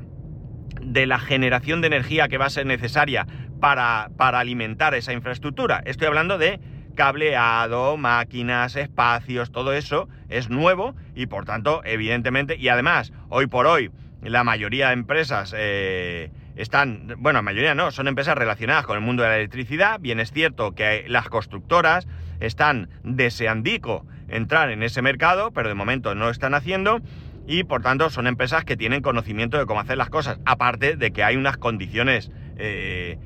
de, 0.81 1.07
la 1.07 1.19
generación 1.19 1.83
de 1.83 1.89
energía 1.89 2.29
que 2.29 2.39
va 2.39 2.47
a 2.47 2.51
ser 2.51 2.65
necesaria 2.65 3.27
para, 3.61 4.11
para 4.17 4.41
alimentar 4.41 4.95
esa 4.95 5.13
infraestructura. 5.13 5.83
Estoy 5.85 6.07
hablando 6.07 6.39
de 6.39 6.61
cableado, 6.97 7.97
máquinas, 7.97 8.75
espacios, 8.75 9.53
todo 9.53 9.73
eso 9.73 10.09
es 10.29 10.51
nuevo 10.51 10.97
y 11.15 11.27
por 11.27 11.45
tanto, 11.45 11.83
evidentemente, 11.85 12.57
y 12.57 12.69
además, 12.69 13.13
hoy 13.29 13.47
por 13.47 13.67
hoy, 13.67 13.93
la 14.23 14.43
mayoría 14.43 14.89
de 14.89 14.95
empresas 14.95 15.55
eh, 15.57 16.33
están, 16.57 17.15
bueno, 17.19 17.39
la 17.39 17.43
mayoría 17.43 17.75
no, 17.75 17.93
son 17.93 18.09
empresas 18.09 18.37
relacionadas 18.37 18.87
con 18.87 18.97
el 18.97 19.03
mundo 19.03 19.23
de 19.23 19.29
la 19.29 19.37
electricidad. 19.37 20.01
Bien 20.01 20.19
es 20.19 20.33
cierto 20.33 20.75
que 20.75 21.05
las 21.07 21.29
constructoras 21.29 22.09
están 22.41 22.89
deseandico 23.05 24.05
entrar 24.29 24.71
en 24.71 24.83
ese 24.83 25.03
mercado, 25.03 25.53
pero 25.53 25.69
de 25.69 25.75
momento 25.75 26.15
no 26.15 26.31
están 26.31 26.55
haciendo. 26.55 27.01
Y 27.47 27.63
por 27.63 27.83
tanto 27.83 28.11
son 28.11 28.27
empresas 28.27 28.65
que 28.65 28.77
tienen 28.77 29.03
conocimiento 29.03 29.59
de 29.59 29.67
cómo 29.67 29.79
hacer 29.79 29.97
las 29.97 30.11
cosas. 30.11 30.41
Aparte 30.45 30.97
de 30.97 31.13
que 31.13 31.23
hay 31.23 31.37
unas 31.37 31.57
condiciones 31.57 32.33
eh, 32.57 33.19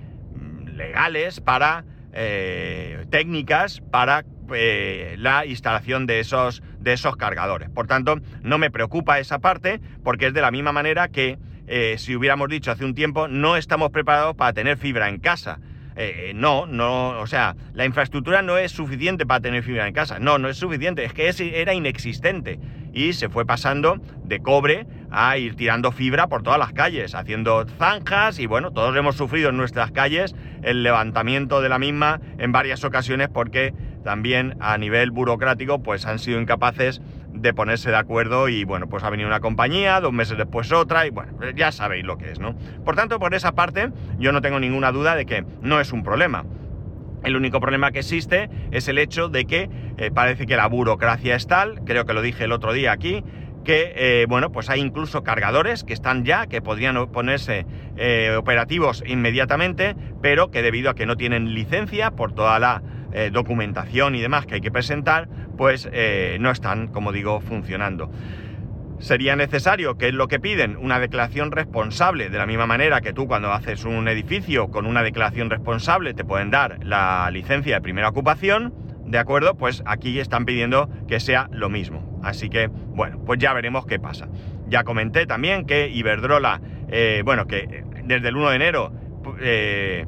legales 0.74 1.40
para 1.40 1.84
eh, 2.12 3.06
técnicas 3.10 3.80
para 3.90 4.24
eh, 4.52 5.14
la 5.18 5.46
instalación 5.46 6.06
de 6.06 6.20
esos, 6.20 6.62
de 6.80 6.92
esos 6.92 7.16
cargadores. 7.16 7.70
Por 7.70 7.86
tanto, 7.86 8.20
no 8.42 8.58
me 8.58 8.70
preocupa 8.70 9.18
esa 9.18 9.38
parte 9.38 9.80
porque 10.02 10.26
es 10.26 10.34
de 10.34 10.40
la 10.40 10.50
misma 10.50 10.72
manera 10.72 11.08
que 11.08 11.38
eh, 11.66 11.96
si 11.98 12.16
hubiéramos 12.16 12.48
dicho 12.48 12.72
hace 12.72 12.84
un 12.84 12.94
tiempo 12.94 13.28
no 13.28 13.56
estamos 13.56 13.90
preparados 13.90 14.34
para 14.34 14.52
tener 14.52 14.76
fibra 14.76 15.08
en 15.08 15.18
casa. 15.18 15.60
no, 16.34 16.66
no, 16.66 17.20
o 17.20 17.26
sea, 17.26 17.54
la 17.74 17.84
infraestructura 17.84 18.40
no 18.40 18.56
es 18.56 18.72
suficiente 18.72 19.26
para 19.26 19.40
tener 19.40 19.62
fibra 19.62 19.86
en 19.86 19.92
casa. 19.92 20.18
No, 20.18 20.38
no 20.38 20.48
es 20.48 20.56
suficiente, 20.56 21.04
es 21.04 21.12
que 21.12 21.30
era 21.54 21.74
inexistente. 21.74 22.58
Y 22.92 23.12
se 23.12 23.28
fue 23.28 23.44
pasando 23.46 23.96
de 24.24 24.40
cobre 24.40 24.86
a 25.10 25.36
ir 25.38 25.56
tirando 25.56 25.92
fibra 25.92 26.28
por 26.28 26.42
todas 26.42 26.58
las 26.58 26.72
calles, 26.72 27.14
haciendo 27.14 27.66
zanjas 27.78 28.38
y 28.38 28.46
bueno, 28.46 28.70
todos 28.70 28.96
hemos 28.96 29.16
sufrido 29.16 29.50
en 29.50 29.56
nuestras 29.56 29.90
calles 29.90 30.34
el 30.62 30.82
levantamiento 30.82 31.60
de 31.60 31.68
la 31.68 31.78
misma 31.78 32.20
en 32.38 32.52
varias 32.52 32.84
ocasiones 32.84 33.28
porque 33.28 33.74
también 34.04 34.56
a 34.60 34.78
nivel 34.78 35.10
burocrático 35.10 35.82
pues 35.82 36.06
han 36.06 36.18
sido 36.18 36.40
incapaces 36.40 37.00
de 37.32 37.54
ponerse 37.54 37.90
de 37.90 37.96
acuerdo 37.96 38.48
y 38.48 38.64
bueno, 38.64 38.88
pues 38.88 39.02
ha 39.04 39.10
venido 39.10 39.28
una 39.28 39.40
compañía, 39.40 40.00
dos 40.00 40.12
meses 40.12 40.36
después 40.36 40.72
otra 40.72 41.06
y 41.06 41.10
bueno, 41.10 41.32
ya 41.54 41.72
sabéis 41.72 42.04
lo 42.04 42.16
que 42.16 42.32
es, 42.32 42.38
¿no? 42.38 42.54
Por 42.84 42.96
tanto, 42.96 43.18
por 43.18 43.34
esa 43.34 43.52
parte 43.52 43.90
yo 44.18 44.32
no 44.32 44.40
tengo 44.40 44.60
ninguna 44.60 44.92
duda 44.92 45.14
de 45.14 45.26
que 45.26 45.44
no 45.60 45.80
es 45.80 45.92
un 45.92 46.02
problema. 46.02 46.44
El 47.24 47.36
único 47.36 47.60
problema 47.60 47.90
que 47.90 47.98
existe 47.98 48.48
es 48.70 48.88
el 48.88 48.98
hecho 48.98 49.28
de 49.28 49.44
que 49.44 49.68
eh, 49.98 50.10
parece 50.12 50.46
que 50.46 50.56
la 50.56 50.66
burocracia 50.66 51.36
es 51.36 51.46
tal, 51.46 51.80
creo 51.84 52.06
que 52.06 52.14
lo 52.14 52.22
dije 52.22 52.44
el 52.44 52.52
otro 52.52 52.72
día 52.72 52.92
aquí, 52.92 53.22
que, 53.64 53.92
eh, 53.94 54.26
bueno, 54.26 54.50
pues 54.50 54.70
hay 54.70 54.80
incluso 54.80 55.22
cargadores 55.22 55.84
que 55.84 55.92
están 55.92 56.24
ya, 56.24 56.46
que 56.46 56.62
podrían 56.62 57.08
ponerse 57.08 57.66
eh, 57.96 58.34
operativos 58.38 59.04
inmediatamente, 59.06 59.94
pero 60.22 60.50
que 60.50 60.62
debido 60.62 60.88
a 60.90 60.94
que 60.94 61.04
no 61.04 61.16
tienen 61.16 61.52
licencia 61.54 62.10
por 62.10 62.32
toda 62.32 62.58
la 62.58 62.82
documentación 63.32 64.14
y 64.14 64.20
demás 64.20 64.46
que 64.46 64.54
hay 64.54 64.60
que 64.60 64.70
presentar, 64.70 65.28
pues 65.58 65.90
no 66.38 66.50
están, 66.52 66.86
como 66.86 67.10
digo, 67.10 67.40
funcionando. 67.40 68.08
Sería 69.00 69.34
necesario, 69.34 69.96
que 69.96 70.08
es 70.08 70.14
lo 70.14 70.28
que 70.28 70.38
piden, 70.38 70.76
una 70.76 71.00
declaración 71.00 71.52
responsable, 71.52 72.28
de 72.28 72.36
la 72.36 72.44
misma 72.44 72.66
manera 72.66 73.00
que 73.00 73.14
tú 73.14 73.26
cuando 73.26 73.50
haces 73.50 73.86
un 73.86 74.06
edificio 74.08 74.70
con 74.70 74.84
una 74.84 75.02
declaración 75.02 75.48
responsable 75.48 76.12
te 76.12 76.22
pueden 76.22 76.50
dar 76.50 76.78
la 76.84 77.30
licencia 77.32 77.76
de 77.76 77.80
primera 77.80 78.10
ocupación, 78.10 78.74
¿de 79.06 79.16
acuerdo? 79.16 79.56
Pues 79.56 79.82
aquí 79.86 80.20
están 80.20 80.44
pidiendo 80.44 80.90
que 81.08 81.18
sea 81.18 81.48
lo 81.50 81.70
mismo. 81.70 82.20
Así 82.22 82.50
que, 82.50 82.68
bueno, 82.68 83.24
pues 83.24 83.38
ya 83.38 83.54
veremos 83.54 83.86
qué 83.86 83.98
pasa. 83.98 84.28
Ya 84.68 84.84
comenté 84.84 85.24
también 85.24 85.64
que 85.64 85.88
Iberdrola, 85.88 86.60
eh, 86.90 87.22
bueno, 87.24 87.46
que 87.46 87.84
desde 88.04 88.28
el 88.28 88.36
1 88.36 88.50
de 88.50 88.56
enero, 88.56 88.92
eh, 89.40 90.04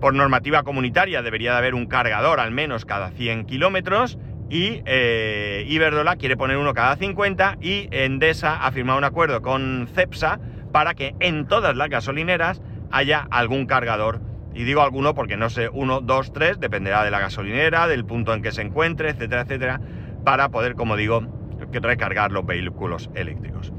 por 0.00 0.14
normativa 0.14 0.62
comunitaria, 0.62 1.22
debería 1.22 1.52
de 1.52 1.58
haber 1.58 1.74
un 1.74 1.86
cargador 1.86 2.38
al 2.38 2.52
menos 2.52 2.84
cada 2.84 3.10
100 3.10 3.46
kilómetros. 3.46 4.16
Y 4.50 4.82
eh, 4.86 5.64
Iberdrola 5.68 6.16
quiere 6.16 6.36
poner 6.36 6.56
uno 6.56 6.72
cada 6.72 6.96
50 6.96 7.58
y 7.60 7.88
Endesa 7.90 8.64
ha 8.64 8.72
firmado 8.72 8.98
un 8.98 9.04
acuerdo 9.04 9.42
con 9.42 9.88
Cepsa 9.94 10.40
para 10.72 10.94
que 10.94 11.14
en 11.20 11.46
todas 11.46 11.76
las 11.76 11.90
gasolineras 11.90 12.62
haya 12.90 13.26
algún 13.30 13.66
cargador. 13.66 14.20
Y 14.54 14.64
digo 14.64 14.82
alguno 14.82 15.14
porque 15.14 15.36
no 15.36 15.50
sé, 15.50 15.68
uno, 15.68 16.00
dos, 16.00 16.32
tres, 16.32 16.58
dependerá 16.58 17.04
de 17.04 17.10
la 17.10 17.20
gasolinera, 17.20 17.86
del 17.86 18.04
punto 18.04 18.32
en 18.32 18.42
que 18.42 18.50
se 18.50 18.62
encuentre, 18.62 19.10
etcétera, 19.10 19.42
etcétera, 19.42 19.80
para 20.24 20.48
poder, 20.48 20.74
como 20.74 20.96
digo, 20.96 21.22
recargar 21.70 22.32
los 22.32 22.46
vehículos 22.46 23.10
eléctricos. 23.14 23.72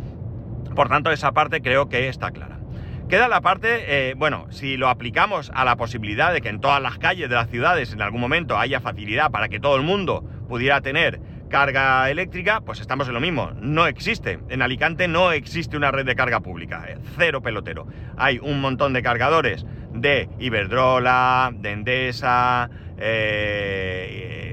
Por 0.75 0.87
tanto, 0.87 1.11
esa 1.11 1.31
parte 1.31 1.61
creo 1.61 1.89
que 1.89 2.07
está 2.07 2.31
clara. 2.31 2.59
Queda 3.09 3.27
la 3.27 3.41
parte, 3.41 4.09
eh, 4.09 4.13
bueno, 4.15 4.45
si 4.51 4.77
lo 4.77 4.87
aplicamos 4.87 5.51
a 5.55 5.65
la 5.65 5.75
posibilidad 5.77 6.31
de 6.31 6.41
que 6.41 6.49
en 6.49 6.61
todas 6.61 6.79
las 6.79 6.99
calles 6.99 7.27
de 7.27 7.35
las 7.35 7.49
ciudades 7.49 7.91
en 7.91 8.03
algún 8.03 8.21
momento 8.21 8.59
haya 8.59 8.79
facilidad 8.79 9.31
para 9.31 9.49
que 9.49 9.59
todo 9.59 9.75
el 9.75 9.81
mundo 9.81 10.23
pudiera 10.49 10.81
tener 10.81 11.21
carga 11.49 12.09
eléctrica, 12.09 12.59
pues 12.61 12.81
estamos 12.81 13.07
en 13.07 13.13
lo 13.13 13.21
mismo. 13.21 13.51
No 13.61 13.87
existe. 13.87 14.39
En 14.49 14.61
Alicante 14.61 15.07
no 15.07 15.31
existe 15.31 15.77
una 15.77 15.91
red 15.91 16.05
de 16.05 16.15
carga 16.15 16.41
pública. 16.41 16.85
Eh, 16.87 16.97
cero 17.17 17.41
pelotero. 17.41 17.87
Hay 18.17 18.39
un 18.39 18.59
montón 18.59 18.91
de 18.91 19.01
cargadores 19.01 19.65
de 19.93 20.29
Iberdrola, 20.39 21.51
de 21.53 21.71
Endesa, 21.71 22.69
eh, 22.97 24.48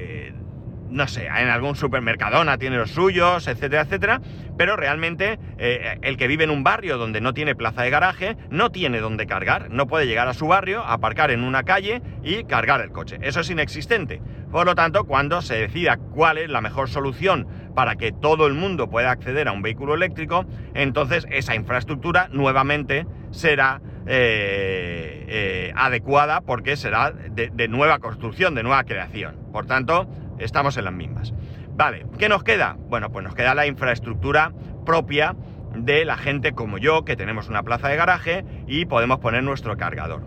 no 0.96 1.06
sé, 1.06 1.26
en 1.26 1.48
algún 1.50 1.76
supermercadona 1.76 2.56
tiene 2.56 2.78
los 2.78 2.90
suyos, 2.90 3.46
etcétera, 3.46 3.82
etcétera, 3.82 4.22
pero 4.56 4.76
realmente 4.76 5.38
eh, 5.58 5.98
el 6.00 6.16
que 6.16 6.26
vive 6.26 6.44
en 6.44 6.50
un 6.50 6.64
barrio 6.64 6.96
donde 6.96 7.20
no 7.20 7.34
tiene 7.34 7.54
plaza 7.54 7.82
de 7.82 7.90
garaje 7.90 8.36
no 8.48 8.72
tiene 8.72 9.00
dónde 9.00 9.26
cargar, 9.26 9.70
no 9.70 9.86
puede 9.86 10.06
llegar 10.06 10.26
a 10.26 10.32
su 10.32 10.46
barrio, 10.48 10.82
aparcar 10.82 11.30
en 11.30 11.44
una 11.44 11.64
calle 11.64 12.00
y 12.24 12.44
cargar 12.44 12.80
el 12.80 12.92
coche. 12.92 13.18
Eso 13.20 13.40
es 13.40 13.50
inexistente. 13.50 14.22
Por 14.50 14.64
lo 14.64 14.74
tanto, 14.74 15.04
cuando 15.04 15.42
se 15.42 15.56
decida 15.56 15.98
cuál 15.98 16.38
es 16.38 16.48
la 16.48 16.62
mejor 16.62 16.88
solución 16.88 17.46
para 17.74 17.96
que 17.96 18.10
todo 18.10 18.46
el 18.46 18.54
mundo 18.54 18.88
pueda 18.88 19.10
acceder 19.10 19.48
a 19.48 19.52
un 19.52 19.60
vehículo 19.60 19.94
eléctrico, 19.94 20.46
entonces 20.72 21.26
esa 21.30 21.54
infraestructura 21.54 22.28
nuevamente 22.32 23.06
será 23.32 23.82
eh, 24.06 25.26
eh, 25.28 25.72
adecuada 25.76 26.40
porque 26.40 26.76
será 26.76 27.10
de 27.10 27.68
nueva 27.68 27.98
construcción, 27.98 28.54
de 28.54 28.62
nueva 28.62 28.84
creación. 28.84 29.36
Por 29.52 29.66
tanto, 29.66 30.08
estamos 30.38 30.76
en 30.76 30.84
las 30.84 30.92
mismas. 30.92 31.32
Vale, 31.76 32.06
¿qué 32.18 32.28
nos 32.28 32.42
queda? 32.42 32.76
Bueno, 32.88 33.10
pues 33.10 33.24
nos 33.24 33.34
queda 33.34 33.54
la 33.54 33.66
infraestructura 33.66 34.52
propia 34.84 35.36
de 35.74 36.04
la 36.04 36.16
gente 36.16 36.52
como 36.52 36.78
yo, 36.78 37.04
que 37.04 37.16
tenemos 37.16 37.48
una 37.48 37.62
plaza 37.62 37.88
de 37.88 37.96
garaje 37.96 38.44
y 38.66 38.86
podemos 38.86 39.18
poner 39.18 39.42
nuestro 39.42 39.76
cargador. 39.76 40.22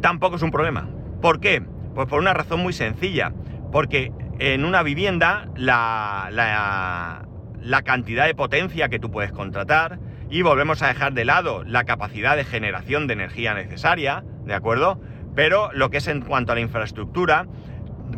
Tampoco 0.00 0.36
es 0.36 0.42
un 0.42 0.50
problema. 0.50 0.88
¿Por 1.20 1.40
qué? 1.40 1.62
Pues 1.94 2.06
por 2.06 2.20
una 2.20 2.32
razón 2.32 2.60
muy 2.60 2.72
sencilla. 2.72 3.32
Porque 3.72 4.12
en 4.38 4.64
una 4.64 4.82
vivienda 4.82 5.48
la, 5.56 6.28
la, 6.30 7.26
la 7.60 7.82
cantidad 7.82 8.26
de 8.26 8.34
potencia 8.34 8.88
que 8.88 8.98
tú 8.98 9.10
puedes 9.10 9.32
contratar 9.32 9.98
y 10.30 10.42
volvemos 10.42 10.82
a 10.82 10.88
dejar 10.88 11.12
de 11.12 11.24
lado 11.24 11.64
la 11.64 11.84
capacidad 11.84 12.36
de 12.36 12.44
generación 12.44 13.06
de 13.06 13.14
energía 13.14 13.52
necesaria, 13.54 14.24
¿de 14.44 14.54
acuerdo? 14.54 15.00
Pero 15.34 15.70
lo 15.72 15.90
que 15.90 15.98
es 15.98 16.08
en 16.08 16.22
cuanto 16.22 16.52
a 16.52 16.54
la 16.54 16.60
infraestructura, 16.60 17.46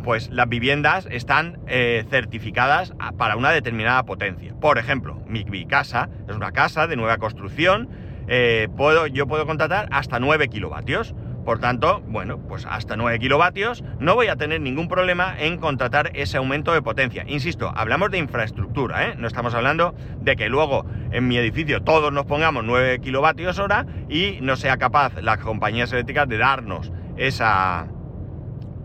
pues 0.03 0.29
las 0.29 0.49
viviendas 0.49 1.07
están 1.09 1.59
eh, 1.67 2.05
certificadas 2.09 2.93
para 3.17 3.35
una 3.35 3.51
determinada 3.51 4.03
potencia. 4.03 4.53
Por 4.59 4.77
ejemplo, 4.77 5.21
mi, 5.27 5.65
casa 5.65 6.09
es 6.27 6.35
una 6.35 6.51
casa 6.51 6.87
de 6.87 6.95
nueva 6.95 7.17
construcción, 7.17 7.89
eh, 8.27 8.67
puedo, 8.75 9.07
yo 9.07 9.27
puedo 9.27 9.45
contratar 9.45 9.87
hasta 9.91 10.19
9 10.19 10.47
kilovatios. 10.49 11.15
Por 11.45 11.59
tanto, 11.59 12.01
bueno, 12.07 12.37
pues 12.37 12.65
hasta 12.65 12.95
9 12.95 13.19
kilovatios 13.19 13.83
no 13.99 14.15
voy 14.15 14.27
a 14.27 14.37
tener 14.37 14.61
ningún 14.61 14.87
problema 14.87 15.35
en 15.37 15.57
contratar 15.57 16.11
ese 16.13 16.37
aumento 16.37 16.71
de 16.73 16.81
potencia. 16.81 17.25
Insisto, 17.27 17.73
hablamos 17.75 18.11
de 18.11 18.17
infraestructura, 18.17 19.09
¿eh? 19.09 19.15
no 19.17 19.27
estamos 19.27 19.53
hablando 19.53 19.93
de 20.21 20.37
que 20.37 20.47
luego 20.47 20.85
en 21.11 21.27
mi 21.27 21.37
edificio 21.37 21.83
todos 21.83 22.13
nos 22.13 22.25
pongamos 22.25 22.63
9 22.63 22.99
kilovatios 22.99 23.59
hora 23.59 23.85
y 24.07 24.39
no 24.41 24.55
sea 24.55 24.77
capaz 24.77 25.21
las 25.21 25.39
compañías 25.39 25.91
eléctricas 25.91 26.29
de 26.29 26.37
darnos 26.37 26.93
esa, 27.17 27.87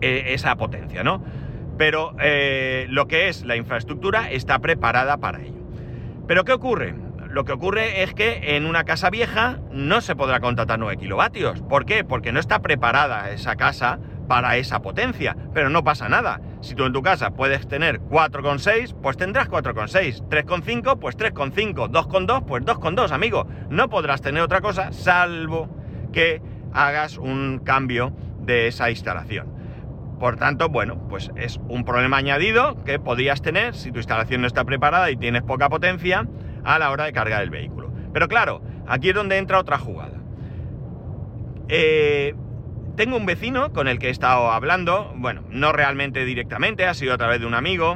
eh, 0.01 0.33
esa 0.33 0.55
potencia, 0.55 1.03
¿no? 1.03 1.23
Pero 1.77 2.15
eh, 2.19 2.87
lo 2.89 3.07
que 3.07 3.29
es 3.29 3.45
la 3.45 3.55
infraestructura 3.55 4.29
está 4.31 4.59
preparada 4.59 5.17
para 5.17 5.41
ello. 5.41 5.63
Pero 6.27 6.43
¿qué 6.43 6.53
ocurre? 6.53 6.93
Lo 7.29 7.45
que 7.45 7.51
ocurre 7.51 8.01
es 8.01 8.13
que 8.13 8.55
en 8.55 8.65
una 8.65 8.85
casa 8.85 9.09
vieja 9.09 9.59
no 9.71 10.01
se 10.01 10.15
podrá 10.15 10.39
contratar 10.39 10.79
9 10.79 10.97
kilovatios. 10.97 11.61
¿Por 11.61 11.85
qué? 11.85 12.03
Porque 12.03 12.31
no 12.31 12.39
está 12.39 12.59
preparada 12.59 13.29
esa 13.29 13.55
casa 13.55 13.99
para 14.27 14.57
esa 14.57 14.81
potencia. 14.81 15.37
Pero 15.53 15.69
no 15.69 15.83
pasa 15.83 16.09
nada. 16.09 16.41
Si 16.61 16.73
tú 16.73 16.85
en 16.85 16.93
tu 16.93 17.03
casa 17.03 17.31
puedes 17.31 17.67
tener 17.67 17.99
4,6, 18.01 18.95
pues 18.99 19.15
tendrás 19.15 19.47
4,6. 19.47 20.27
3,5, 20.27 20.97
pues 20.99 21.17
3,5. 21.17 21.89
2,2, 21.89 22.45
pues 22.45 22.63
2,2, 22.63 23.11
amigo. 23.11 23.47
No 23.69 23.89
podrás 23.89 24.21
tener 24.21 24.41
otra 24.41 24.61
cosa 24.61 24.91
salvo 24.91 25.69
que 26.11 26.41
hagas 26.73 27.17
un 27.17 27.59
cambio 27.63 28.11
de 28.39 28.67
esa 28.67 28.89
instalación. 28.89 29.58
Por 30.19 30.35
tanto, 30.35 30.67
bueno, 30.67 31.07
pues 31.07 31.31
es 31.37 31.59
un 31.69 31.85
problema 31.85 32.17
añadido 32.17 32.83
que 32.83 32.99
podrías 32.99 33.41
tener 33.41 33.73
si 33.73 33.91
tu 33.91 33.99
instalación 33.99 34.41
no 34.41 34.47
está 34.47 34.65
preparada 34.65 35.09
y 35.09 35.15
tienes 35.15 35.43
poca 35.43 35.69
potencia 35.69 36.27
a 36.65 36.77
la 36.77 36.91
hora 36.91 37.05
de 37.05 37.13
cargar 37.13 37.41
el 37.41 37.49
vehículo. 37.49 37.91
Pero 38.11 38.27
claro, 38.27 38.61
aquí 38.85 39.09
es 39.09 39.15
donde 39.15 39.37
entra 39.37 39.59
otra 39.59 39.77
jugada. 39.77 40.19
Eh, 41.69 42.35
tengo 42.97 43.15
un 43.15 43.25
vecino 43.25 43.71
con 43.71 43.87
el 43.87 43.97
que 43.97 44.07
he 44.07 44.11
estado 44.11 44.51
hablando, 44.51 45.13
bueno, 45.15 45.43
no 45.49 45.71
realmente 45.71 46.25
directamente, 46.25 46.85
ha 46.85 46.93
sido 46.93 47.13
a 47.13 47.17
través 47.17 47.39
de 47.39 47.45
un 47.45 47.53
amigo, 47.53 47.95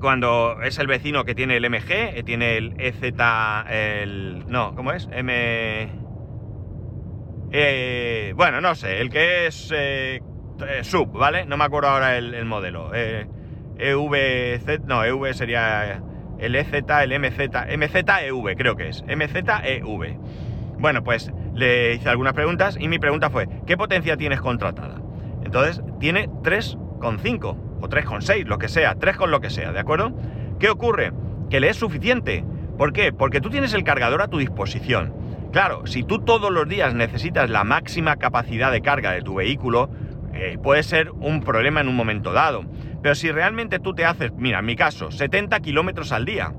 cuando 0.00 0.62
es 0.62 0.78
el 0.78 0.86
vecino 0.86 1.24
que 1.24 1.34
tiene 1.34 1.56
el 1.56 1.68
MG, 1.68 1.90
eh, 1.90 2.22
tiene 2.24 2.56
el 2.56 2.74
EZ, 2.78 3.02
el... 3.68 4.44
no, 4.46 4.76
¿cómo 4.76 4.92
es? 4.92 5.08
M... 5.10 6.06
Eh, 7.50 8.32
bueno, 8.36 8.60
no 8.60 8.74
sé, 8.74 9.00
el 9.00 9.08
que 9.08 9.46
es 9.46 9.72
sub, 10.82 11.12
¿vale? 11.12 11.46
No 11.46 11.56
me 11.56 11.64
acuerdo 11.64 11.88
ahora 11.88 12.16
el, 12.16 12.44
modelo. 12.44 12.92
EVZ, 12.94 14.80
no, 14.86 15.04
EV 15.04 15.34
sería 15.34 16.02
el 16.38 16.54
EZ, 16.54 16.72
el 16.72 17.18
MZ, 17.18 17.40
MZEV 17.76 18.56
creo 18.56 18.76
que 18.76 18.88
es, 18.88 19.02
MZEV. 19.04 20.18
Bueno, 20.78 21.02
pues 21.02 21.32
le 21.54 21.94
hice 21.94 22.08
algunas 22.08 22.34
preguntas 22.34 22.76
y 22.78 22.88
mi 22.88 22.98
pregunta 22.98 23.30
fue, 23.30 23.48
¿qué 23.66 23.76
potencia 23.76 24.16
tienes 24.16 24.40
contratada? 24.40 25.00
Entonces, 25.42 25.82
tiene 25.98 26.28
3,5 26.28 27.56
o 27.80 27.88
3,6, 27.88 28.44
lo 28.44 28.58
que 28.58 28.68
sea, 28.68 28.94
3 28.94 29.16
con 29.16 29.30
lo 29.30 29.40
que 29.40 29.50
sea, 29.50 29.72
¿de 29.72 29.80
acuerdo? 29.80 30.12
¿Qué 30.58 30.68
ocurre? 30.68 31.12
Que 31.48 31.60
le 31.60 31.70
es 31.70 31.76
suficiente. 31.76 32.44
¿Por 32.76 32.92
qué? 32.92 33.12
Porque 33.12 33.40
tú 33.40 33.48
tienes 33.48 33.72
el 33.72 33.84
cargador 33.84 34.20
a 34.20 34.28
tu 34.28 34.38
disposición. 34.38 35.14
Claro, 35.52 35.86
si 35.86 36.02
tú 36.02 36.18
todos 36.18 36.50
los 36.52 36.68
días 36.68 36.94
necesitas 36.94 37.48
la 37.48 37.64
máxima 37.64 38.16
capacidad 38.16 38.70
de 38.70 38.82
carga 38.82 39.12
de 39.12 39.22
tu 39.22 39.36
vehículo, 39.36 39.88
eh, 40.36 40.58
puede 40.58 40.82
ser 40.82 41.10
un 41.10 41.42
problema 41.42 41.80
en 41.80 41.88
un 41.88 41.96
momento 41.96 42.32
dado. 42.32 42.64
Pero 43.02 43.14
si 43.14 43.30
realmente 43.30 43.78
tú 43.78 43.94
te 43.94 44.04
haces, 44.04 44.32
mira, 44.32 44.58
en 44.58 44.66
mi 44.66 44.76
caso, 44.76 45.10
70 45.10 45.60
kilómetros 45.60 46.12
al 46.12 46.24
día, 46.24 46.52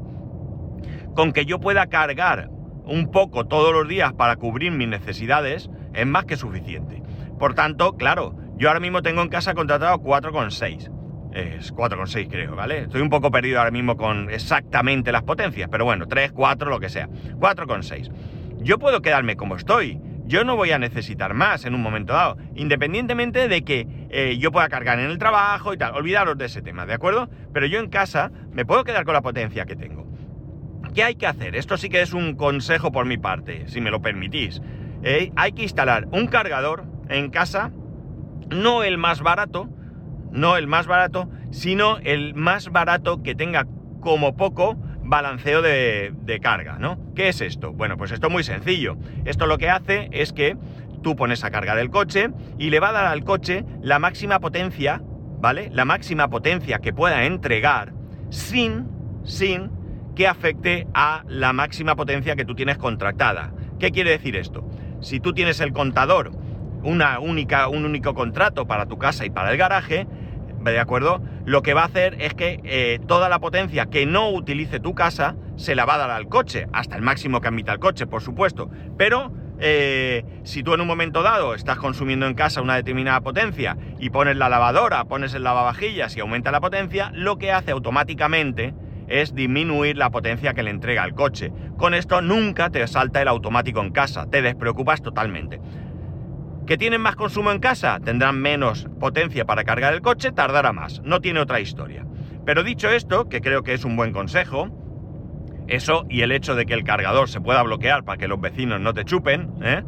con 1.16 1.32
que 1.34 1.46
yo 1.46 1.60
pueda 1.60 1.88
cargar 1.88 2.50
un 2.86 3.12
poco 3.12 3.46
todos 3.46 3.74
los 3.74 3.88
días 3.88 4.14
para 4.14 4.38
cubrir 4.38 4.72
mis 4.72 4.88
necesidades, 4.88 5.70
es 5.94 6.08
más 6.08 6.26
que 6.26 6.38
suficiente. 6.38 7.02
Por 7.38 7.54
tanto, 7.54 7.98
claro, 7.98 8.36
yo 8.58 8.70
ahora 8.70 8.80
mismo 8.80 9.02
tengo 9.02 9.22
en 9.22 9.30
casa 9.30 9.54
contratado 9.54 9.98
4,6. 9.98 10.92
Es 11.34 11.74
4,6 11.74 12.30
creo, 12.30 12.56
¿vale? 12.56 12.84
Estoy 12.84 13.02
un 13.02 13.10
poco 13.10 13.30
perdido 13.30 13.60
ahora 13.60 13.72
mismo 13.72 13.98
con 13.98 14.30
exactamente 14.30 15.12
las 15.12 15.24
potencias, 15.24 15.70
pero 15.72 15.86
bueno, 15.86 16.08
3, 16.08 16.32
4, 16.32 16.70
lo 16.70 16.80
que 16.80 16.90
sea. 16.90 17.08
4,6. 17.08 18.12
Yo 18.60 18.80
puedo 18.80 19.02
quedarme 19.02 19.36
como 19.36 19.56
estoy 19.56 20.00
yo 20.28 20.44
no 20.44 20.56
voy 20.56 20.72
a 20.72 20.80
necesitar 20.80 21.34
más 21.34 21.66
en 21.66 21.74
un 21.74 21.82
momento 21.82 22.14
dado, 22.14 22.38
independientemente 22.56 23.48
de 23.48 23.64
que 23.64 23.88
eh, 24.10 24.38
yo 24.38 24.52
pueda 24.52 24.68
cargar 24.68 25.00
en 25.00 25.10
el 25.10 25.18
trabajo 25.18 25.74
y 25.74 25.78
tal, 25.78 25.96
olvidaros 25.96 26.38
de 26.38 26.46
ese 26.46 26.62
tema, 26.62 26.86
¿de 26.86 26.94
acuerdo? 26.94 27.30
Pero 27.54 27.66
yo 27.66 27.80
en 27.80 27.90
casa 27.90 28.32
me 28.52 28.66
puedo 28.66 28.84
quedar 28.84 29.06
con 29.06 29.14
la 29.14 29.22
potencia 29.22 29.66
que 29.66 29.76
tengo. 29.76 30.06
¿Qué 30.94 31.04
hay 31.04 31.16
que 31.16 31.28
hacer? 31.28 31.56
Esto 31.56 31.78
sí 31.78 31.90
que 31.90 32.02
es 32.02 32.14
un 32.14 32.36
consejo 32.36 32.92
por 32.92 33.06
mi 33.06 33.18
parte, 33.18 33.68
si 33.68 33.82
me 33.82 33.90
lo 33.90 34.02
permitís. 34.02 34.62
Eh, 35.04 35.32
hay 35.36 35.54
que 35.54 35.64
instalar 35.64 36.08
un 36.12 36.28
cargador 36.28 36.84
en 37.08 37.30
casa, 37.30 37.72
no 38.50 38.84
el 38.84 38.98
más 38.98 39.22
barato, 39.22 39.70
no 40.32 40.58
el 40.58 40.68
más 40.68 40.88
barato, 40.88 41.30
sino 41.52 42.00
el 42.00 42.34
más 42.34 42.70
barato 42.70 43.24
que 43.24 43.36
tenga 43.36 43.66
como 44.02 44.36
poco 44.36 44.78
balanceo 45.08 45.62
de, 45.62 46.40
carga, 46.42 46.78
¿no? 46.78 47.00
¿Qué 47.16 47.30
es 47.30 47.42
esto? 47.42 47.72
Bueno, 47.72 47.98
pues 47.98 48.12
esto 48.12 48.28
es 48.28 48.34
muy 48.34 48.44
sencillo. 48.44 48.98
Esto 49.26 49.48
lo 49.48 49.58
que 49.58 49.70
hace 49.70 50.10
es 50.12 50.34
que 50.34 50.58
tú 51.02 51.16
pones 51.16 51.44
a 51.44 51.52
cargar 51.52 51.80
el 51.80 51.90
coche 51.90 52.30
y 52.58 52.70
le 52.70 52.80
va 52.80 52.90
a 52.90 52.94
dar 52.94 53.06
al 53.06 53.24
coche 53.24 53.64
la 53.82 54.00
máxima 54.00 54.40
potencia, 54.40 55.02
¿vale? 55.40 55.70
La 55.72 55.86
máxima 55.86 56.28
potencia 56.30 56.80
que 56.80 56.94
pueda 56.94 57.24
entregar 57.24 57.94
sin, 58.30 58.88
sin 59.24 59.72
que 60.16 60.28
afecte 60.28 60.88
a 60.94 61.24
la 61.28 61.54
máxima 61.54 61.96
potencia 61.96 62.36
que 62.36 62.46
tú 62.46 62.56
tienes 62.56 62.78
contratada. 62.78 63.54
¿Qué 63.80 63.92
quiere 63.92 64.12
decir 64.12 64.36
esto? 64.36 64.70
Si 65.00 65.20
tú 65.20 65.34
tienes 65.34 65.62
el 65.62 65.72
contador, 65.72 66.32
una 66.84 67.20
única, 67.20 67.68
un 67.70 67.86
único 67.86 68.14
contrato 68.14 68.68
para 68.68 68.88
tu 68.88 68.98
casa 68.98 69.26
y 69.26 69.30
para 69.30 69.52
el 69.52 69.58
garaje, 69.58 70.08
¿de 70.72 70.80
acuerdo? 70.80 71.22
Lo 71.46 71.62
que 71.62 71.74
va 71.74 71.82
a 71.82 71.86
hacer 71.86 72.16
es 72.20 72.34
que 72.34 72.60
eh, 72.64 73.00
toda 73.08 73.30
la 73.30 73.40
potencia 73.40 73.88
que 73.88 74.06
no 74.06 74.30
utilice 74.30 74.80
tu 74.80 74.94
casa 74.94 75.36
se 75.56 75.76
la 75.76 75.86
va 75.86 75.96
a 75.96 75.98
dar 75.98 76.10
al 76.12 76.28
coche, 76.28 76.68
hasta 76.74 76.96
el 76.96 77.02
máximo 77.02 77.42
que 77.42 77.48
admita 77.48 77.74
el 77.74 77.80
coche, 77.80 78.08
por 78.08 78.22
supuesto. 78.22 78.70
Pero 78.98 79.32
eh, 79.60 80.24
si 80.44 80.64
tú 80.64 80.74
en 80.74 80.82
un 80.82 80.88
momento 80.88 81.24
dado 81.24 81.56
estás 81.56 81.78
consumiendo 81.78 82.28
en 82.28 82.36
casa 82.36 82.62
una 82.62 82.76
determinada 82.76 83.22
potencia 83.22 83.78
y 84.00 84.10
pones 84.10 84.38
la 84.38 84.50
lavadora, 84.50 85.06
pones 85.06 85.34
el 85.34 85.44
lavavajillas 85.44 86.16
y 86.16 86.20
aumenta 86.20 86.52
la 86.52 86.62
potencia, 86.62 87.12
lo 87.14 87.38
que 87.38 87.52
hace 87.52 87.72
automáticamente 87.72 88.74
es 89.08 89.34
disminuir 89.34 89.98
la 89.98 90.10
potencia 90.10 90.54
que 90.54 90.64
le 90.64 90.70
entrega 90.70 91.04
al 91.04 91.14
coche. 91.14 91.52
Con 91.78 91.94
esto 91.94 92.22
nunca 92.22 92.70
te 92.70 92.86
salta 92.88 93.22
el 93.22 93.28
automático 93.28 93.82
en 93.82 93.92
casa, 93.92 94.28
te 94.30 94.42
despreocupas 94.42 95.02
totalmente. 95.02 95.60
¿Que 96.68 96.78
tienen 96.78 97.00
más 97.00 97.16
consumo 97.16 97.54
en 97.54 97.60
casa? 97.60 97.98
Tendrán 98.04 98.42
menos 98.42 98.88
potencia 99.00 99.46
para 99.46 99.64
cargar 99.64 99.94
el 99.94 100.02
coche, 100.02 100.34
tardará 100.34 100.74
más. 100.74 101.02
No 101.02 101.22
tiene 101.22 101.40
otra 101.40 101.62
historia. 101.62 102.06
Pero 102.46 102.62
dicho 102.62 102.90
esto, 102.90 103.30
que 103.30 103.40
creo 103.40 103.64
que 103.64 103.74
es 103.74 103.86
un 103.86 103.96
buen 103.96 104.12
consejo, 104.12 104.68
eso 105.68 106.06
y 106.10 106.24
el 106.24 106.34
hecho 106.34 106.56
de 106.56 106.66
que 106.66 106.74
el 106.74 106.84
cargador 106.84 107.30
se 107.30 107.40
pueda 107.40 107.64
bloquear 107.64 108.04
para 108.04 108.18
que 108.18 108.28
los 108.28 108.42
vecinos 108.42 108.82
no 108.82 108.94
te 108.94 109.06
chupen, 109.06 109.50
¿eh? 109.62 109.82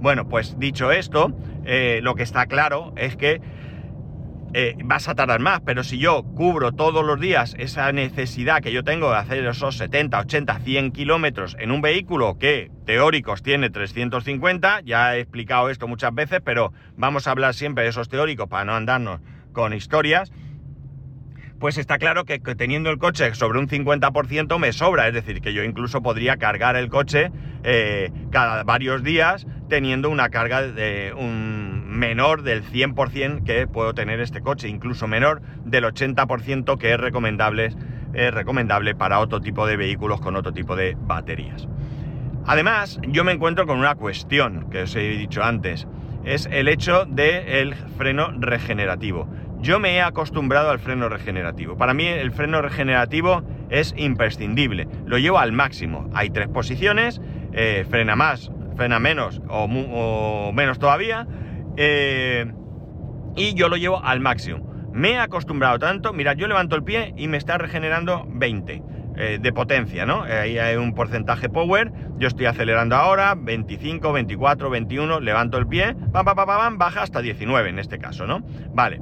bueno, 0.00 0.26
pues 0.26 0.58
dicho 0.58 0.90
esto, 0.90 1.32
eh, 1.66 2.00
lo 2.02 2.14
que 2.14 2.22
está 2.22 2.46
claro 2.46 2.94
es 2.96 3.14
que 3.14 3.42
eh, 4.54 4.76
vas 4.84 5.08
a 5.08 5.14
tardar 5.14 5.40
más, 5.40 5.60
pero 5.60 5.82
si 5.82 5.98
yo 5.98 6.22
cubro 6.22 6.72
todos 6.72 7.04
los 7.04 7.18
días 7.18 7.54
esa 7.58 7.90
necesidad 7.92 8.60
que 8.60 8.72
yo 8.72 8.84
tengo 8.84 9.10
de 9.10 9.16
hacer 9.16 9.46
esos 9.46 9.76
70, 9.78 10.18
80, 10.20 10.58
100 10.60 10.92
kilómetros 10.92 11.56
en 11.58 11.70
un 11.70 11.80
vehículo 11.80 12.38
que 12.38 12.70
teóricos 12.84 13.42
tiene 13.42 13.70
350, 13.70 14.80
ya 14.82 15.16
he 15.16 15.20
explicado 15.20 15.70
esto 15.70 15.88
muchas 15.88 16.14
veces, 16.14 16.40
pero 16.44 16.72
vamos 16.96 17.26
a 17.26 17.30
hablar 17.30 17.54
siempre 17.54 17.84
de 17.84 17.90
esos 17.90 18.08
teóricos 18.08 18.48
para 18.48 18.64
no 18.64 18.74
andarnos 18.74 19.20
con 19.52 19.72
historias, 19.72 20.30
pues 21.62 21.78
está 21.78 21.98
claro 21.98 22.24
que, 22.24 22.40
teniendo 22.40 22.90
el 22.90 22.98
coche 22.98 23.36
sobre 23.36 23.60
un 23.60 23.68
50% 23.68 24.58
me 24.58 24.72
sobra, 24.72 25.06
es 25.06 25.14
decir, 25.14 25.40
que 25.40 25.52
yo 25.52 25.62
incluso 25.62 26.02
podría 26.02 26.36
cargar 26.36 26.74
el 26.74 26.88
coche 26.88 27.30
eh, 27.62 28.10
cada 28.32 28.64
varios 28.64 29.04
días 29.04 29.46
teniendo 29.68 30.10
una 30.10 30.28
carga 30.28 30.62
de 30.62 31.14
un 31.16 31.84
menor 31.86 32.42
del 32.42 32.64
100% 32.64 33.44
que 33.44 33.68
puedo 33.68 33.94
tener 33.94 34.18
este 34.18 34.40
coche, 34.40 34.66
incluso 34.66 35.06
menor 35.06 35.40
del 35.64 35.84
80% 35.84 36.78
que 36.78 36.94
es 36.94 36.98
recomendable, 36.98 37.70
es 38.12 38.34
recomendable 38.34 38.96
para 38.96 39.20
otro 39.20 39.40
tipo 39.40 39.64
de 39.64 39.76
vehículos 39.76 40.20
con 40.20 40.34
otro 40.34 40.52
tipo 40.52 40.74
de 40.74 40.96
baterías. 40.98 41.68
Además, 42.44 42.98
yo 43.06 43.22
me 43.22 43.30
encuentro 43.30 43.68
con 43.68 43.78
una 43.78 43.94
cuestión 43.94 44.68
que 44.68 44.82
os 44.82 44.96
he 44.96 45.10
dicho 45.10 45.44
antes, 45.44 45.86
es 46.24 46.48
el 46.50 46.66
hecho 46.66 47.04
del 47.04 47.74
freno 47.74 48.32
regenerativo. 48.36 49.28
Yo 49.62 49.78
me 49.78 49.94
he 49.94 50.02
acostumbrado 50.02 50.70
al 50.70 50.80
freno 50.80 51.08
regenerativo. 51.08 51.76
Para 51.76 51.94
mí 51.94 52.04
el 52.04 52.32
freno 52.32 52.60
regenerativo 52.62 53.44
es 53.70 53.94
imprescindible. 53.96 54.88
Lo 55.06 55.18
llevo 55.18 55.38
al 55.38 55.52
máximo. 55.52 56.10
Hay 56.14 56.30
tres 56.30 56.48
posiciones, 56.48 57.20
eh, 57.52 57.86
frena 57.88 58.16
más, 58.16 58.50
frena 58.76 58.98
menos 58.98 59.40
o, 59.48 60.52
menos 60.52 60.80
todavía. 60.80 61.28
Eh, 61.76 62.52
y 63.36 63.54
yo 63.54 63.68
lo 63.68 63.76
llevo 63.76 64.02
al 64.02 64.18
máximo. 64.18 64.68
Me 64.92 65.12
he 65.12 65.18
acostumbrado 65.18 65.78
tanto, 65.78 66.12
mira, 66.12 66.32
yo 66.32 66.48
levanto 66.48 66.74
el 66.74 66.82
pie 66.82 67.14
y 67.16 67.28
me 67.28 67.36
está 67.36 67.56
regenerando 67.56 68.26
20 68.28 68.82
eh, 69.16 69.38
de 69.40 69.52
potencia, 69.52 70.04
¿no? 70.04 70.24
Ahí 70.24 70.58
hay 70.58 70.74
un 70.74 70.92
porcentaje 70.92 71.48
power, 71.48 71.92
yo 72.18 72.26
estoy 72.26 72.46
acelerando 72.46 72.96
ahora, 72.96 73.36
25, 73.38 74.12
24, 74.12 74.70
21, 74.70 75.20
levanto 75.20 75.56
el 75.56 75.68
pie, 75.68 75.94
pam, 76.12 76.24
pam, 76.24 76.34
pam, 76.34 76.46
pam, 76.46 76.78
baja 76.78 77.02
hasta 77.02 77.22
19 77.22 77.70
en 77.70 77.78
este 77.78 77.98
caso, 77.98 78.26
¿no? 78.26 78.42
Vale. 78.74 79.00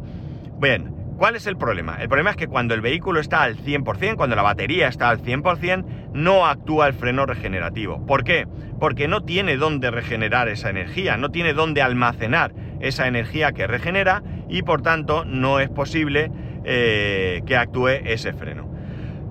Bien, 0.60 0.94
¿cuál 1.16 1.36
es 1.36 1.46
el 1.46 1.56
problema? 1.56 1.96
El 2.02 2.08
problema 2.08 2.30
es 2.30 2.36
que 2.36 2.46
cuando 2.46 2.74
el 2.74 2.82
vehículo 2.82 3.18
está 3.18 3.42
al 3.44 3.56
100%, 3.56 4.16
cuando 4.16 4.36
la 4.36 4.42
batería 4.42 4.88
está 4.88 5.08
al 5.08 5.22
100%, 5.22 6.10
no 6.12 6.46
actúa 6.46 6.86
el 6.86 6.92
freno 6.92 7.24
regenerativo. 7.24 8.04
¿Por 8.04 8.24
qué? 8.24 8.46
Porque 8.78 9.08
no 9.08 9.22
tiene 9.22 9.56
dónde 9.56 9.90
regenerar 9.90 10.48
esa 10.48 10.68
energía, 10.68 11.16
no 11.16 11.30
tiene 11.30 11.54
dónde 11.54 11.80
almacenar 11.80 12.52
esa 12.80 13.08
energía 13.08 13.52
que 13.52 13.66
regenera 13.66 14.22
y 14.50 14.60
por 14.60 14.82
tanto 14.82 15.24
no 15.24 15.60
es 15.60 15.70
posible 15.70 16.30
eh, 16.64 17.40
que 17.46 17.56
actúe 17.56 17.88
ese 18.04 18.34
freno. 18.34 18.70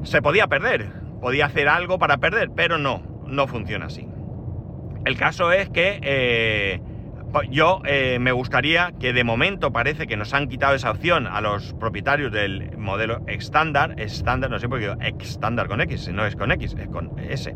Se 0.02 0.24
podía 0.24 0.48
perder, 0.48 0.88
podía 1.22 1.46
hacer 1.46 1.68
algo 1.68 2.00
para 2.00 2.18
perder, 2.18 2.50
pero 2.56 2.80
no, 2.80 3.04
no 3.28 3.46
funciona 3.46 3.86
así. 3.86 4.08
El 5.06 5.16
caso 5.16 5.52
es 5.52 5.70
que 5.70 6.00
eh, 6.02 6.82
yo 7.50 7.82
eh, 7.86 8.18
me 8.20 8.32
gustaría 8.32 8.94
que 9.00 9.14
de 9.14 9.24
momento 9.24 9.72
parece 9.72 10.08
que 10.08 10.18
nos 10.18 10.34
han 10.34 10.48
quitado 10.48 10.76
esa 10.76 10.92
opción 10.92 11.28
a 11.28 11.42
los 11.42 11.74
propietarios 11.74 12.32
del 12.32 12.78
modelo 12.78 13.22
estándar, 13.28 13.96
estándar, 14.00 14.50
no 14.50 14.60
sé 14.60 14.68
por 14.68 14.80
qué 14.80 14.94
estándar 15.20 15.68
con 15.68 15.82
X, 15.82 16.10
no 16.14 16.26
es 16.26 16.36
con 16.36 16.52
X, 16.52 16.76
es 16.80 16.88
con 16.90 17.20
S. 17.20 17.54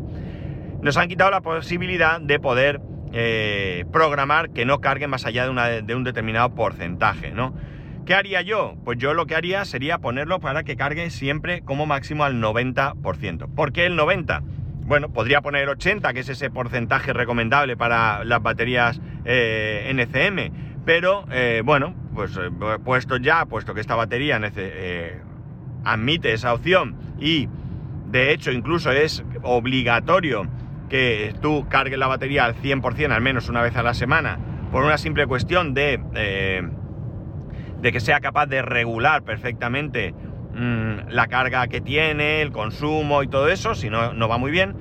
Nos 0.82 0.98
han 0.98 1.08
quitado 1.08 1.32
la 1.32 1.42
posibilidad 1.42 2.20
de 2.22 2.40
poder 2.40 2.82
eh, 3.14 3.86
programar 3.92 4.52
que 4.52 4.66
no 4.66 4.80
cargue 4.80 5.08
más 5.08 5.26
allá 5.26 5.48
de, 5.48 5.82
de 5.82 5.96
un 5.96 6.04
determinado 6.04 6.54
porcentaje, 6.54 7.32
¿no? 7.32 7.54
¿Qué 8.06 8.16
haría 8.16 8.42
yo? 8.42 8.76
Pues 8.84 8.98
yo 8.98 9.14
lo 9.14 9.26
que 9.26 9.36
haría 9.36 9.64
sería 9.64 9.98
ponerlo 9.98 10.40
para 10.40 10.64
que 10.64 10.76
cargue 10.76 11.10
siempre 11.10 11.62
como 11.62 11.86
máximo 11.86 12.26
al 12.26 12.42
90%. 12.42 13.48
¿Por 13.56 13.72
qué 13.72 13.86
el 13.86 13.98
90%? 13.98 14.63
Bueno, 14.86 15.10
podría 15.10 15.42
poner 15.42 15.70
80, 15.70 16.14
que 16.14 16.20
es 16.20 16.30
ese 16.30 16.50
porcentaje 16.50 17.14
recomendable 17.14 17.78
para 17.78 18.24
las 18.26 18.42
baterías 18.42 19.00
eh, 19.24 19.90
NCM. 19.94 20.84
Pero 20.86 21.26
eh, 21.32 21.62
bueno, 21.64 21.96
pues 22.14 22.38
eh, 22.38 22.50
puesto 22.84 23.18
ya, 23.18 23.46
puesto 23.46 23.74
que 23.74 23.80
esta 23.80 23.96
batería 23.96 24.42
admite 25.86 26.34
esa 26.34 26.54
opción 26.54 26.96
y 27.20 27.48
de 28.08 28.34
hecho 28.34 28.52
incluso 28.52 28.92
es 28.92 29.24
obligatorio 29.42 30.48
que 30.90 31.34
tú 31.42 31.66
cargues 31.70 31.98
la 31.98 32.08
batería 32.08 32.46
al 32.46 32.56
100% 32.56 33.12
al 33.12 33.22
menos 33.22 33.50
una 33.50 33.62
vez 33.62 33.76
a 33.76 33.84
la 33.84 33.94
semana 33.94 34.40
por 34.72 34.84
una 34.84 34.98
simple 34.98 35.28
cuestión 35.28 35.74
de 35.74 36.00
de 37.84 37.92
que 37.92 38.00
sea 38.00 38.22
capaz 38.22 38.46
de 38.46 38.62
regular 38.62 39.24
perfectamente 39.24 40.16
mm, 40.54 41.10
la 41.10 41.28
carga 41.28 41.68
que 41.68 41.82
tiene, 41.82 42.42
el 42.42 42.52
consumo 42.52 43.24
y 43.24 43.28
todo 43.28 43.48
eso, 43.50 43.76
si 43.76 43.90
no, 43.90 44.14
no 44.14 44.28
va 44.28 44.38
muy 44.38 44.52
bien. 44.52 44.76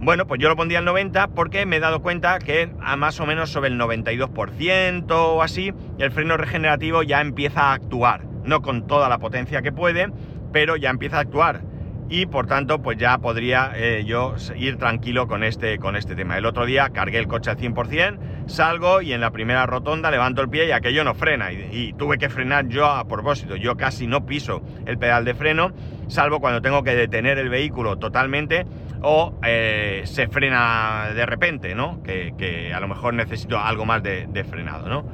Bueno, 0.00 0.26
pues 0.26 0.40
yo 0.40 0.48
lo 0.48 0.56
pondría 0.56 0.80
al 0.80 0.84
90 0.84 1.28
porque 1.28 1.64
me 1.64 1.76
he 1.76 1.80
dado 1.80 2.02
cuenta 2.02 2.38
que 2.38 2.70
a 2.80 2.96
más 2.96 3.18
o 3.18 3.26
menos 3.26 3.50
sobre 3.50 3.70
el 3.70 3.78
92% 3.78 5.06
o 5.10 5.42
así, 5.42 5.72
el 5.98 6.10
freno 6.10 6.36
regenerativo 6.36 7.02
ya 7.02 7.20
empieza 7.20 7.70
a 7.70 7.72
actuar. 7.72 8.24
No 8.44 8.60
con 8.60 8.86
toda 8.86 9.08
la 9.08 9.18
potencia 9.18 9.62
que 9.62 9.72
puede, 9.72 10.08
pero 10.52 10.76
ya 10.76 10.90
empieza 10.90 11.16
a 11.16 11.20
actuar 11.20 11.75
y 12.08 12.26
por 12.26 12.46
tanto 12.46 12.80
pues 12.80 12.98
ya 12.98 13.18
podría 13.18 13.72
eh, 13.74 14.04
yo 14.04 14.34
ir 14.56 14.76
tranquilo 14.76 15.26
con 15.26 15.42
este, 15.42 15.78
con 15.78 15.96
este 15.96 16.14
tema. 16.14 16.38
El 16.38 16.46
otro 16.46 16.66
día 16.66 16.90
cargué 16.90 17.18
el 17.18 17.26
coche 17.26 17.50
al 17.50 17.56
100%, 17.56 18.46
salgo 18.46 19.02
y 19.02 19.12
en 19.12 19.20
la 19.20 19.30
primera 19.30 19.66
rotonda 19.66 20.10
levanto 20.10 20.42
el 20.42 20.48
pie 20.48 20.68
y 20.68 20.72
aquello 20.72 21.04
no 21.04 21.14
frena 21.14 21.52
y, 21.52 21.94
tuve 21.96 22.18
que 22.18 22.28
frenar 22.28 22.68
yo 22.68 22.86
a 22.86 23.06
propósito. 23.06 23.56
Yo 23.56 23.76
casi 23.76 24.06
no 24.06 24.26
piso 24.26 24.62
el 24.86 24.98
pedal 24.98 25.24
de 25.24 25.34
freno, 25.34 25.72
salvo 26.08 26.40
cuando 26.40 26.60
tengo 26.60 26.82
que 26.82 26.94
detener 26.94 27.38
el 27.38 27.48
vehículo 27.48 27.96
totalmente 27.96 28.66
o 29.02 29.38
eh, 29.44 30.02
se 30.04 30.28
frena 30.28 31.10
de 31.14 31.26
repente, 31.26 31.74
¿no? 31.74 32.02
Que, 32.02 32.72
a 32.74 32.80
lo 32.80 32.88
mejor 32.88 33.14
necesito 33.14 33.58
algo 33.58 33.84
más 33.84 34.02
de, 34.02 34.26
de 34.26 34.44
frenado, 34.44 34.88
¿no? 34.88 35.04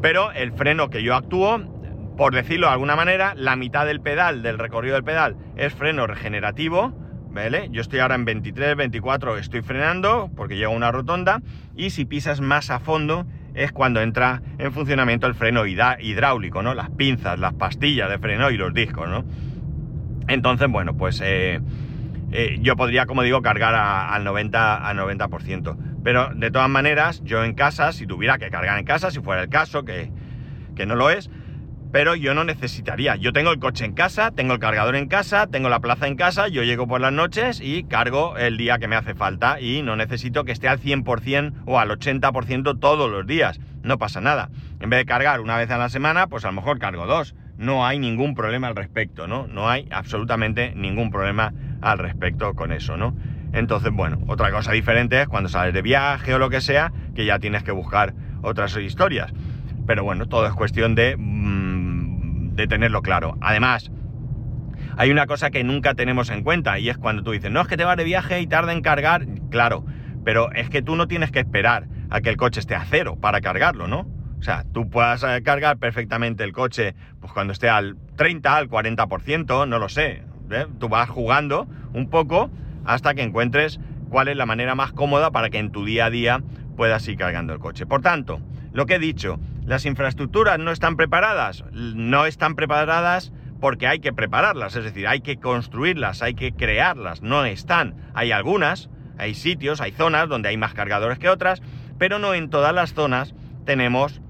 Pero 0.00 0.32
el 0.32 0.52
freno 0.52 0.90
que 0.90 1.02
yo 1.02 1.14
actúo 1.14 1.77
por 2.18 2.34
decirlo 2.34 2.66
de 2.66 2.72
alguna 2.72 2.96
manera, 2.96 3.32
la 3.36 3.54
mitad 3.54 3.86
del 3.86 4.00
pedal, 4.00 4.42
del 4.42 4.58
recorrido 4.58 4.96
del 4.96 5.04
pedal, 5.04 5.36
es 5.56 5.72
freno 5.72 6.08
regenerativo, 6.08 6.92
¿vale? 7.30 7.68
Yo 7.70 7.80
estoy 7.80 8.00
ahora 8.00 8.16
en 8.16 8.24
23, 8.24 8.74
24, 8.74 9.38
estoy 9.38 9.62
frenando 9.62 10.28
porque 10.34 10.56
llego 10.56 10.72
a 10.72 10.76
una 10.76 10.90
rotonda 10.90 11.40
y 11.76 11.90
si 11.90 12.06
pisas 12.06 12.40
más 12.40 12.70
a 12.70 12.80
fondo 12.80 13.24
es 13.54 13.70
cuando 13.70 14.00
entra 14.00 14.42
en 14.58 14.72
funcionamiento 14.72 15.28
el 15.28 15.34
freno 15.34 15.64
hidráulico, 15.64 16.60
¿no? 16.60 16.74
Las 16.74 16.90
pinzas, 16.90 17.38
las 17.38 17.54
pastillas 17.54 18.10
de 18.10 18.18
freno 18.18 18.50
y 18.50 18.56
los 18.56 18.74
discos, 18.74 19.08
¿no? 19.08 19.24
Entonces, 20.26 20.68
bueno, 20.68 20.96
pues 20.96 21.22
eh, 21.24 21.60
eh, 22.32 22.58
yo 22.60 22.74
podría, 22.74 23.06
como 23.06 23.22
digo, 23.22 23.42
cargar 23.42 23.76
al 23.76 24.26
90%, 24.26 24.56
al 24.56 24.98
90%. 24.98 25.76
Pero 26.02 26.30
de 26.34 26.50
todas 26.50 26.68
maneras, 26.68 27.22
yo 27.22 27.44
en 27.44 27.54
casa, 27.54 27.92
si 27.92 28.08
tuviera 28.08 28.38
que 28.38 28.50
cargar 28.50 28.76
en 28.76 28.84
casa, 28.84 29.12
si 29.12 29.20
fuera 29.20 29.42
el 29.42 29.48
caso, 29.48 29.84
que, 29.84 30.10
que 30.74 30.84
no 30.84 30.96
lo 30.96 31.10
es, 31.10 31.30
pero 31.92 32.14
yo 32.14 32.34
no 32.34 32.44
necesitaría. 32.44 33.16
Yo 33.16 33.32
tengo 33.32 33.50
el 33.50 33.58
coche 33.58 33.84
en 33.84 33.92
casa, 33.92 34.30
tengo 34.30 34.54
el 34.54 34.58
cargador 34.58 34.96
en 34.96 35.08
casa, 35.08 35.46
tengo 35.46 35.68
la 35.68 35.80
plaza 35.80 36.06
en 36.06 36.16
casa, 36.16 36.48
yo 36.48 36.62
llego 36.62 36.86
por 36.86 37.00
las 37.00 37.12
noches 37.12 37.60
y 37.62 37.84
cargo 37.84 38.36
el 38.36 38.56
día 38.56 38.78
que 38.78 38.88
me 38.88 38.96
hace 38.96 39.14
falta 39.14 39.60
y 39.60 39.82
no 39.82 39.96
necesito 39.96 40.44
que 40.44 40.52
esté 40.52 40.68
al 40.68 40.80
100% 40.80 41.52
o 41.66 41.78
al 41.78 41.90
80% 41.90 42.78
todos 42.78 43.10
los 43.10 43.26
días. 43.26 43.60
No 43.82 43.98
pasa 43.98 44.20
nada. 44.20 44.50
En 44.80 44.90
vez 44.90 45.00
de 45.00 45.06
cargar 45.06 45.40
una 45.40 45.56
vez 45.56 45.70
a 45.70 45.78
la 45.78 45.88
semana, 45.88 46.26
pues 46.26 46.44
a 46.44 46.48
lo 46.48 46.54
mejor 46.54 46.78
cargo 46.78 47.06
dos. 47.06 47.34
No 47.56 47.86
hay 47.86 47.98
ningún 47.98 48.34
problema 48.34 48.68
al 48.68 48.76
respecto, 48.76 49.26
¿no? 49.26 49.46
No 49.46 49.68
hay 49.68 49.88
absolutamente 49.90 50.74
ningún 50.76 51.10
problema 51.10 51.52
al 51.80 51.98
respecto 51.98 52.54
con 52.54 52.72
eso, 52.72 52.96
¿no? 52.96 53.16
Entonces, 53.52 53.92
bueno, 53.92 54.18
otra 54.28 54.50
cosa 54.50 54.72
diferente 54.72 55.22
es 55.22 55.28
cuando 55.28 55.48
sales 55.48 55.74
de 55.74 55.82
viaje 55.82 56.34
o 56.34 56.38
lo 56.38 56.50
que 56.50 56.60
sea, 56.60 56.92
que 57.14 57.24
ya 57.24 57.38
tienes 57.38 57.62
que 57.64 57.72
buscar 57.72 58.14
otras 58.42 58.76
historias. 58.76 59.32
Pero 59.86 60.04
bueno, 60.04 60.26
todo 60.26 60.46
es 60.46 60.52
cuestión 60.52 60.94
de 60.94 61.16
mm, 61.16 61.57
de 62.58 62.66
tenerlo 62.66 63.02
claro. 63.02 63.38
Además, 63.40 63.90
hay 64.96 65.10
una 65.10 65.26
cosa 65.26 65.50
que 65.50 65.62
nunca 65.64 65.94
tenemos 65.94 66.28
en 66.28 66.42
cuenta 66.42 66.78
y 66.78 66.88
es 66.88 66.98
cuando 66.98 67.22
tú 67.22 67.30
dices, 67.30 67.50
no 67.50 67.60
es 67.60 67.68
que 67.68 67.76
te 67.76 67.84
vas 67.84 67.96
de 67.96 68.04
viaje 68.04 68.40
y 68.40 68.46
tarda 68.46 68.72
en 68.72 68.82
cargar, 68.82 69.26
claro, 69.48 69.84
pero 70.24 70.52
es 70.52 70.68
que 70.68 70.82
tú 70.82 70.96
no 70.96 71.06
tienes 71.06 71.30
que 71.30 71.38
esperar 71.38 71.86
a 72.10 72.20
que 72.20 72.30
el 72.30 72.36
coche 72.36 72.60
esté 72.60 72.74
a 72.74 72.84
cero 72.84 73.16
para 73.20 73.40
cargarlo, 73.40 73.86
¿no? 73.86 74.06
O 74.38 74.42
sea, 74.42 74.64
tú 74.72 74.90
puedas 74.90 75.22
eh, 75.22 75.42
cargar 75.42 75.78
perfectamente 75.78 76.44
el 76.44 76.52
coche 76.52 76.94
pues 77.20 77.32
cuando 77.32 77.52
esté 77.52 77.68
al 77.68 77.96
30, 78.16 78.56
al 78.56 78.68
40%, 78.68 79.68
no 79.68 79.78
lo 79.78 79.88
sé. 79.88 80.22
¿eh? 80.50 80.66
Tú 80.78 80.88
vas 80.88 81.08
jugando 81.08 81.68
un 81.92 82.10
poco 82.10 82.50
hasta 82.84 83.14
que 83.14 83.22
encuentres 83.22 83.80
cuál 84.08 84.28
es 84.28 84.36
la 84.36 84.46
manera 84.46 84.74
más 84.74 84.92
cómoda 84.92 85.30
para 85.30 85.50
que 85.50 85.58
en 85.58 85.70
tu 85.70 85.84
día 85.84 86.06
a 86.06 86.10
día 86.10 86.42
puedas 86.76 87.06
ir 87.08 87.16
cargando 87.16 87.52
el 87.52 87.58
coche. 87.58 87.86
Por 87.86 88.00
tanto, 88.00 88.40
lo 88.72 88.86
que 88.86 88.96
he 88.96 88.98
dicho, 88.98 89.38
las 89.68 89.84
infraestructuras 89.84 90.58
no 90.58 90.70
están 90.70 90.96
preparadas, 90.96 91.62
no 91.72 92.24
están 92.24 92.54
preparadas 92.54 93.34
porque 93.60 93.86
hay 93.86 94.00
que 94.00 94.14
prepararlas, 94.14 94.74
es 94.76 94.84
decir, 94.84 95.06
hay 95.06 95.20
que 95.20 95.36
construirlas, 95.36 96.22
hay 96.22 96.32
que 96.32 96.52
crearlas, 96.52 97.20
no 97.20 97.44
están. 97.44 97.94
Hay 98.14 98.32
algunas, 98.32 98.88
hay 99.18 99.34
sitios, 99.34 99.82
hay 99.82 99.92
zonas 99.92 100.26
donde 100.30 100.48
hay 100.48 100.56
más 100.56 100.72
cargadores 100.72 101.18
que 101.18 101.28
otras, 101.28 101.60
pero 101.98 102.18
no 102.18 102.32
en 102.32 102.48
todas 102.48 102.74
las 102.74 102.94
zonas 102.94 103.34
tenemos 103.66 104.22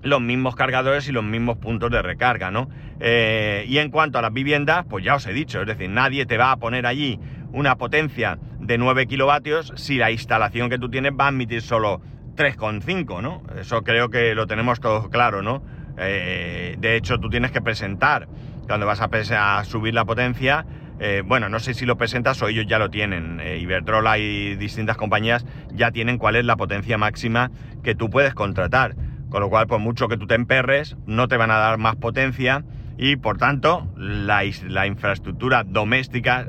los 0.00 0.22
mismos 0.22 0.56
cargadores 0.56 1.06
y 1.06 1.12
los 1.12 1.22
mismos 1.22 1.58
puntos 1.58 1.90
de 1.90 2.00
recarga, 2.00 2.50
¿no? 2.50 2.70
Eh, 2.98 3.66
y 3.68 3.76
en 3.76 3.90
cuanto 3.90 4.18
a 4.18 4.22
las 4.22 4.32
viviendas, 4.32 4.86
pues 4.88 5.04
ya 5.04 5.16
os 5.16 5.26
he 5.26 5.34
dicho, 5.34 5.60
es 5.60 5.66
decir, 5.66 5.90
nadie 5.90 6.24
te 6.24 6.38
va 6.38 6.50
a 6.50 6.56
poner 6.56 6.86
allí 6.86 7.20
una 7.52 7.76
potencia 7.76 8.38
de 8.58 8.78
9 8.78 9.06
kilovatios 9.06 9.74
si 9.76 9.98
la 9.98 10.10
instalación 10.10 10.70
que 10.70 10.78
tú 10.78 10.88
tienes 10.88 11.12
va 11.12 11.26
a 11.26 11.28
admitir 11.28 11.60
solo 11.60 12.00
3,5, 12.36 13.22
¿no? 13.22 13.42
Eso 13.58 13.82
creo 13.82 14.08
que 14.08 14.34
lo 14.34 14.46
tenemos 14.46 14.80
todos 14.80 15.08
claro, 15.08 15.42
¿no? 15.42 15.62
Eh, 15.98 16.76
de 16.78 16.96
hecho, 16.96 17.18
tú 17.18 17.28
tienes 17.28 17.50
que 17.50 17.60
presentar, 17.60 18.28
cuando 18.66 18.86
vas 18.86 19.00
a, 19.00 19.64
subir 19.64 19.94
la 19.94 20.04
potencia, 20.04 20.64
eh, 20.98 21.22
bueno, 21.24 21.48
no 21.48 21.58
sé 21.58 21.74
si 21.74 21.84
lo 21.84 21.96
presentas 21.96 22.40
o 22.42 22.48
ellos 22.48 22.66
ya 22.66 22.78
lo 22.78 22.90
tienen. 22.90 23.40
Eh, 23.40 23.58
Iberdrola 23.58 24.18
y 24.18 24.56
distintas 24.56 24.96
compañías 24.96 25.44
ya 25.72 25.90
tienen 25.90 26.18
cuál 26.18 26.36
es 26.36 26.44
la 26.44 26.56
potencia 26.56 26.96
máxima 26.96 27.50
que 27.82 27.94
tú 27.94 28.08
puedes 28.08 28.34
contratar. 28.34 28.94
Con 29.28 29.40
lo 29.40 29.48
cual, 29.48 29.66
por 29.66 29.80
mucho 29.80 30.08
que 30.08 30.16
tú 30.16 30.26
te 30.26 30.34
emperres, 30.34 30.96
no 31.06 31.26
te 31.26 31.36
van 31.36 31.50
a 31.50 31.56
dar 31.56 31.78
más 31.78 31.96
potencia 31.96 32.64
y, 32.98 33.16
por 33.16 33.38
tanto, 33.38 33.88
la, 33.96 34.42
la 34.68 34.86
infraestructura 34.86 35.64
doméstica 35.64 36.48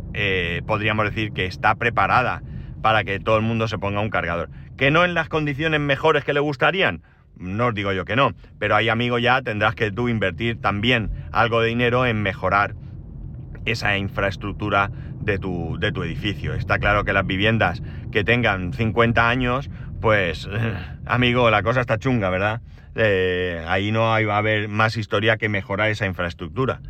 podríamos 0.68 1.06
decir 1.06 1.32
que 1.32 1.46
está 1.46 1.76
preparada 1.76 2.44
para 2.82 3.06
que 3.06 3.20
todo 3.20 3.38
el 3.38 3.44
mundo 3.44 3.70
se 3.70 3.80
ponga 3.80 4.02
un 4.02 4.10
cargador. 4.10 4.50
¿Que 4.78 4.92
no 4.92 5.06
en 5.06 5.14
las 5.14 5.30
condiciones 5.30 5.80
mejores 5.80 6.24
que 6.24 6.34
le 6.34 6.40
gustarían? 6.40 7.04
No 7.38 7.68
os 7.68 7.74
digo 7.76 7.92
yo 7.94 8.06
que 8.06 8.16
no, 8.16 8.34
pero 8.60 8.76
ahí 8.76 8.90
amigo 8.90 9.18
ya 9.20 9.42
tendrás 9.42 9.76
que 9.76 9.92
tú 9.92 10.10
invertir 10.10 10.62
también 10.62 11.12
algo 11.32 11.62
de 11.62 11.70
dinero 11.70 12.06
en 12.06 12.22
mejorar 12.22 12.76
esa 13.66 13.98
infraestructura 13.98 14.92
de 15.20 15.40
tu, 15.40 15.78
de 15.80 15.92
tu 15.92 16.04
edificio. 16.04 16.54
Está 16.54 16.80
claro 16.80 17.04
que 17.04 17.14
las 17.14 17.26
viviendas 17.26 17.82
que 18.12 18.24
tengan 18.24 18.74
50 18.74 19.30
años, 19.30 19.70
pues 20.02 20.48
amigo, 21.06 21.50
la 21.50 21.64
cosa 21.64 21.82
está 21.82 21.98
chunga, 21.98 22.30
¿verdad? 22.30 22.62
Eh, 22.96 23.64
ahí 23.68 23.92
no 23.92 24.02
va 24.02 24.18
a 24.18 24.38
haber 24.38 24.68
más 24.68 24.98
historia 24.98 25.38
que 25.38 25.50
mejorar 25.50 25.90
esa 25.90 26.06
infraestructura. 26.06 26.82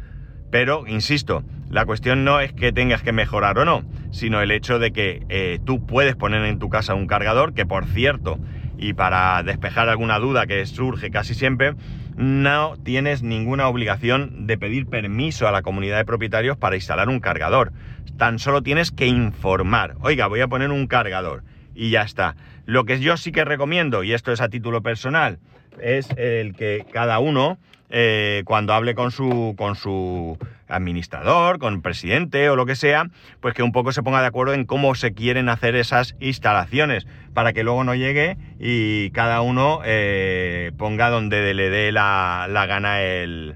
Pero, 0.52 0.86
insisto, 0.88 1.44
la 1.74 1.88
cuestión 1.88 2.24
no 2.24 2.40
es 2.40 2.54
que 2.54 2.72
tengas 2.72 3.02
que 3.02 3.12
mejorar 3.12 3.58
o 3.58 3.66
no, 3.66 3.84
sino 4.12 4.44
el 4.44 4.52
hecho 4.52 4.78
de 4.78 4.92
que 4.92 5.26
eh, 5.30 5.60
tú 5.66 5.84
puedes 5.84 6.16
poner 6.16 6.46
en 6.46 6.60
tu 6.60 6.70
casa 6.70 6.94
un 6.94 7.08
cargador, 7.08 7.56
que 7.56 7.66
por 7.66 7.88
cierto, 7.88 8.40
y 8.78 8.94
para 8.94 9.42
despejar 9.42 9.90
alguna 9.90 10.20
duda 10.20 10.46
que 10.46 10.64
surge 10.68 11.10
casi 11.10 11.34
siempre, 11.34 11.74
no 12.16 12.76
tienes 12.84 13.24
ninguna 13.24 13.68
obligación 13.68 14.46
de 14.46 14.56
pedir 14.56 14.86
permiso 14.86 15.48
a 15.48 15.52
la 15.52 15.64
comunidad 15.64 15.98
de 15.98 16.06
propietarios 16.06 16.58
para 16.58 16.76
instalar 16.76 17.10
un 17.10 17.20
cargador. 17.20 17.74
Tan 18.18 18.38
solo 18.38 18.62
tienes 18.62 18.92
que 18.92 19.08
informar, 19.08 19.96
oiga, 20.02 20.28
voy 20.28 20.42
a 20.42 20.48
poner 20.48 20.70
un 20.70 20.86
cargador 20.86 21.44
y 21.74 21.90
ya 21.90 22.04
está. 22.04 22.36
Lo 22.66 22.86
que 22.86 23.00
yo 23.00 23.18
sí 23.18 23.32
que 23.32 23.46
recomiendo, 23.46 24.04
y 24.04 24.14
esto 24.14 24.32
es 24.32 24.42
a 24.42 24.50
título 24.50 24.84
personal, 24.84 25.40
es 25.82 26.08
el 26.18 26.54
que 26.56 26.86
cada 26.94 27.18
uno, 27.18 27.58
eh, 27.90 28.44
cuando 28.46 28.74
hable 28.74 28.94
con 28.94 29.10
su, 29.10 29.56
con 29.58 29.76
su 29.76 30.38
administrador, 30.74 31.60
con 31.60 31.82
presidente 31.82 32.50
o 32.50 32.56
lo 32.56 32.66
que 32.66 32.76
sea, 32.76 33.08
pues 33.40 33.54
que 33.54 33.64
un 33.64 33.72
poco 33.72 33.92
se 33.92 34.04
ponga 34.04 34.22
de 34.22 34.28
acuerdo 34.28 34.54
en 34.54 34.66
cómo 34.66 34.96
se 34.96 35.14
quieren 35.14 35.50
hacer 35.50 35.76
esas 35.76 36.16
instalaciones, 36.20 37.08
para 37.34 37.54
que 37.54 37.64
luego 37.64 37.84
no 37.84 37.96
llegue 37.96 38.38
y 38.60 39.12
cada 39.12 39.42
uno 39.42 39.82
eh, 39.86 40.72
ponga 40.78 41.10
donde 41.10 41.54
le 41.54 41.70
dé 41.70 41.92
la, 41.92 42.48
la 42.50 42.66
gana 42.66 43.02
el, 43.02 43.56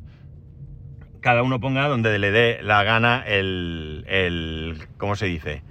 cada 1.21 1.43
uno 1.43 1.59
ponga 1.59 1.87
donde 1.87 2.17
le 2.19 2.31
dé 2.31 2.59
la 2.63 2.83
gana 2.83 3.23
el, 3.25 4.05
el, 4.07 4.87
¿cómo 4.97 5.15
se 5.15 5.25
dice? 5.25 5.61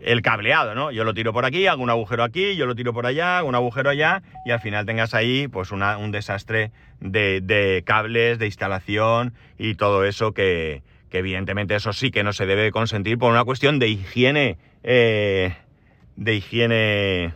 El 0.00 0.22
cableado, 0.22 0.74
¿no? 0.74 0.90
Yo 0.90 1.04
lo 1.04 1.12
tiro 1.12 1.32
por 1.32 1.44
aquí, 1.44 1.66
hago 1.66 1.82
un 1.82 1.90
agujero 1.90 2.24
aquí, 2.24 2.56
yo 2.56 2.66
lo 2.66 2.74
tiro 2.74 2.92
por 2.92 3.06
allá, 3.06 3.38
hago 3.38 3.48
un 3.48 3.54
agujero 3.54 3.90
allá 3.90 4.22
y 4.46 4.50
al 4.50 4.60
final 4.60 4.86
tengas 4.86 5.14
ahí 5.14 5.46
pues 5.48 5.70
un 5.72 6.10
desastre 6.10 6.72
de, 7.00 7.82
cables, 7.84 8.38
de 8.38 8.46
instalación 8.46 9.34
y 9.58 9.74
todo 9.74 10.04
eso 10.04 10.32
que, 10.32 10.82
evidentemente 11.10 11.74
eso 11.74 11.92
sí 11.92 12.10
que 12.10 12.24
no 12.24 12.32
se 12.32 12.46
debe 12.46 12.70
consentir 12.70 13.18
por 13.18 13.30
una 13.30 13.44
cuestión 13.44 13.78
de 13.78 13.88
higiene, 13.88 14.58
eh, 14.82 15.54
de 16.16 16.34
higiene... 16.34 17.34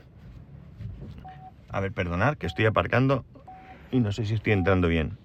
A 1.71 1.81
ver, 1.81 1.93
perdonad, 1.93 2.37
que 2.37 2.47
estoy 2.47 2.67
aparcando 2.67 3.25
y 3.91 3.99
no 3.99 4.13
sé 4.13 4.25
si 4.25 4.35
estoy 4.35 4.53
entrando 4.53 4.89
bien 4.89 5.19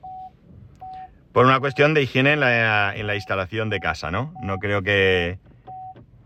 por 1.31 1.45
una 1.45 1.59
cuestión 1.59 1.93
de 1.93 2.01
higiene 2.01 2.33
en 2.33 2.39
la, 2.41 3.15
instalación 3.15 3.69
de 3.69 3.79
casa, 3.79 4.11
¿no? 4.11 4.33
No 4.41 4.57
creo 4.57 4.81
que, 4.81 5.37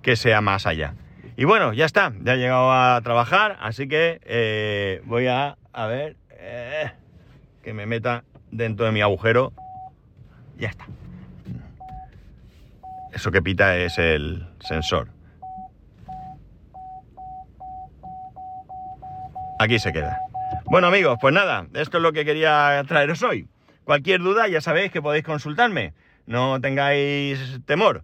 que, 0.02 0.16
sea 0.16 0.42
más 0.42 0.66
allá. 0.66 0.96
Y 1.36 1.46
bueno, 1.46 1.74
ya 1.74 1.86
está, 1.86 2.14
ya 2.22 2.36
he 2.36 2.38
llegado 2.38 2.72
a 2.72 3.02
trabajar, 3.04 3.58
así 3.60 3.88
que 3.88 4.22
eh, 4.24 5.02
voy 5.06 5.28
a, 5.28 5.58
ver, 5.88 6.16
eh, 6.30 6.92
que 7.64 7.74
me 7.74 7.88
meta 7.88 8.24
dentro 8.52 8.86
de 8.86 8.92
mi 8.92 9.02
agujero. 9.02 9.52
Ya 10.58 10.70
está. 10.70 10.86
Eso 13.12 13.32
que 13.32 13.42
pita 13.42 13.78
es 13.78 13.98
el 13.98 14.48
sensor. 14.60 15.10
Aquí 19.60 19.80
se 19.80 19.92
queda. 19.92 20.20
Bueno 20.66 20.88
amigos, 20.88 21.18
pues 21.20 21.34
nada, 21.34 21.68
esto 21.74 21.98
es 21.98 22.04
lo 22.04 22.14
que 22.14 22.26
quería 22.26 22.84
traeros 22.88 23.24
hoy. 23.24 23.48
Cualquier 23.86 24.22
duda 24.22 24.48
ya 24.48 24.62
sabéis 24.62 24.92
que 24.92 25.02
podéis 25.02 25.24
consultarme, 25.24 25.94
no 26.28 26.62
tengáis 26.62 27.60
temor. 27.66 28.04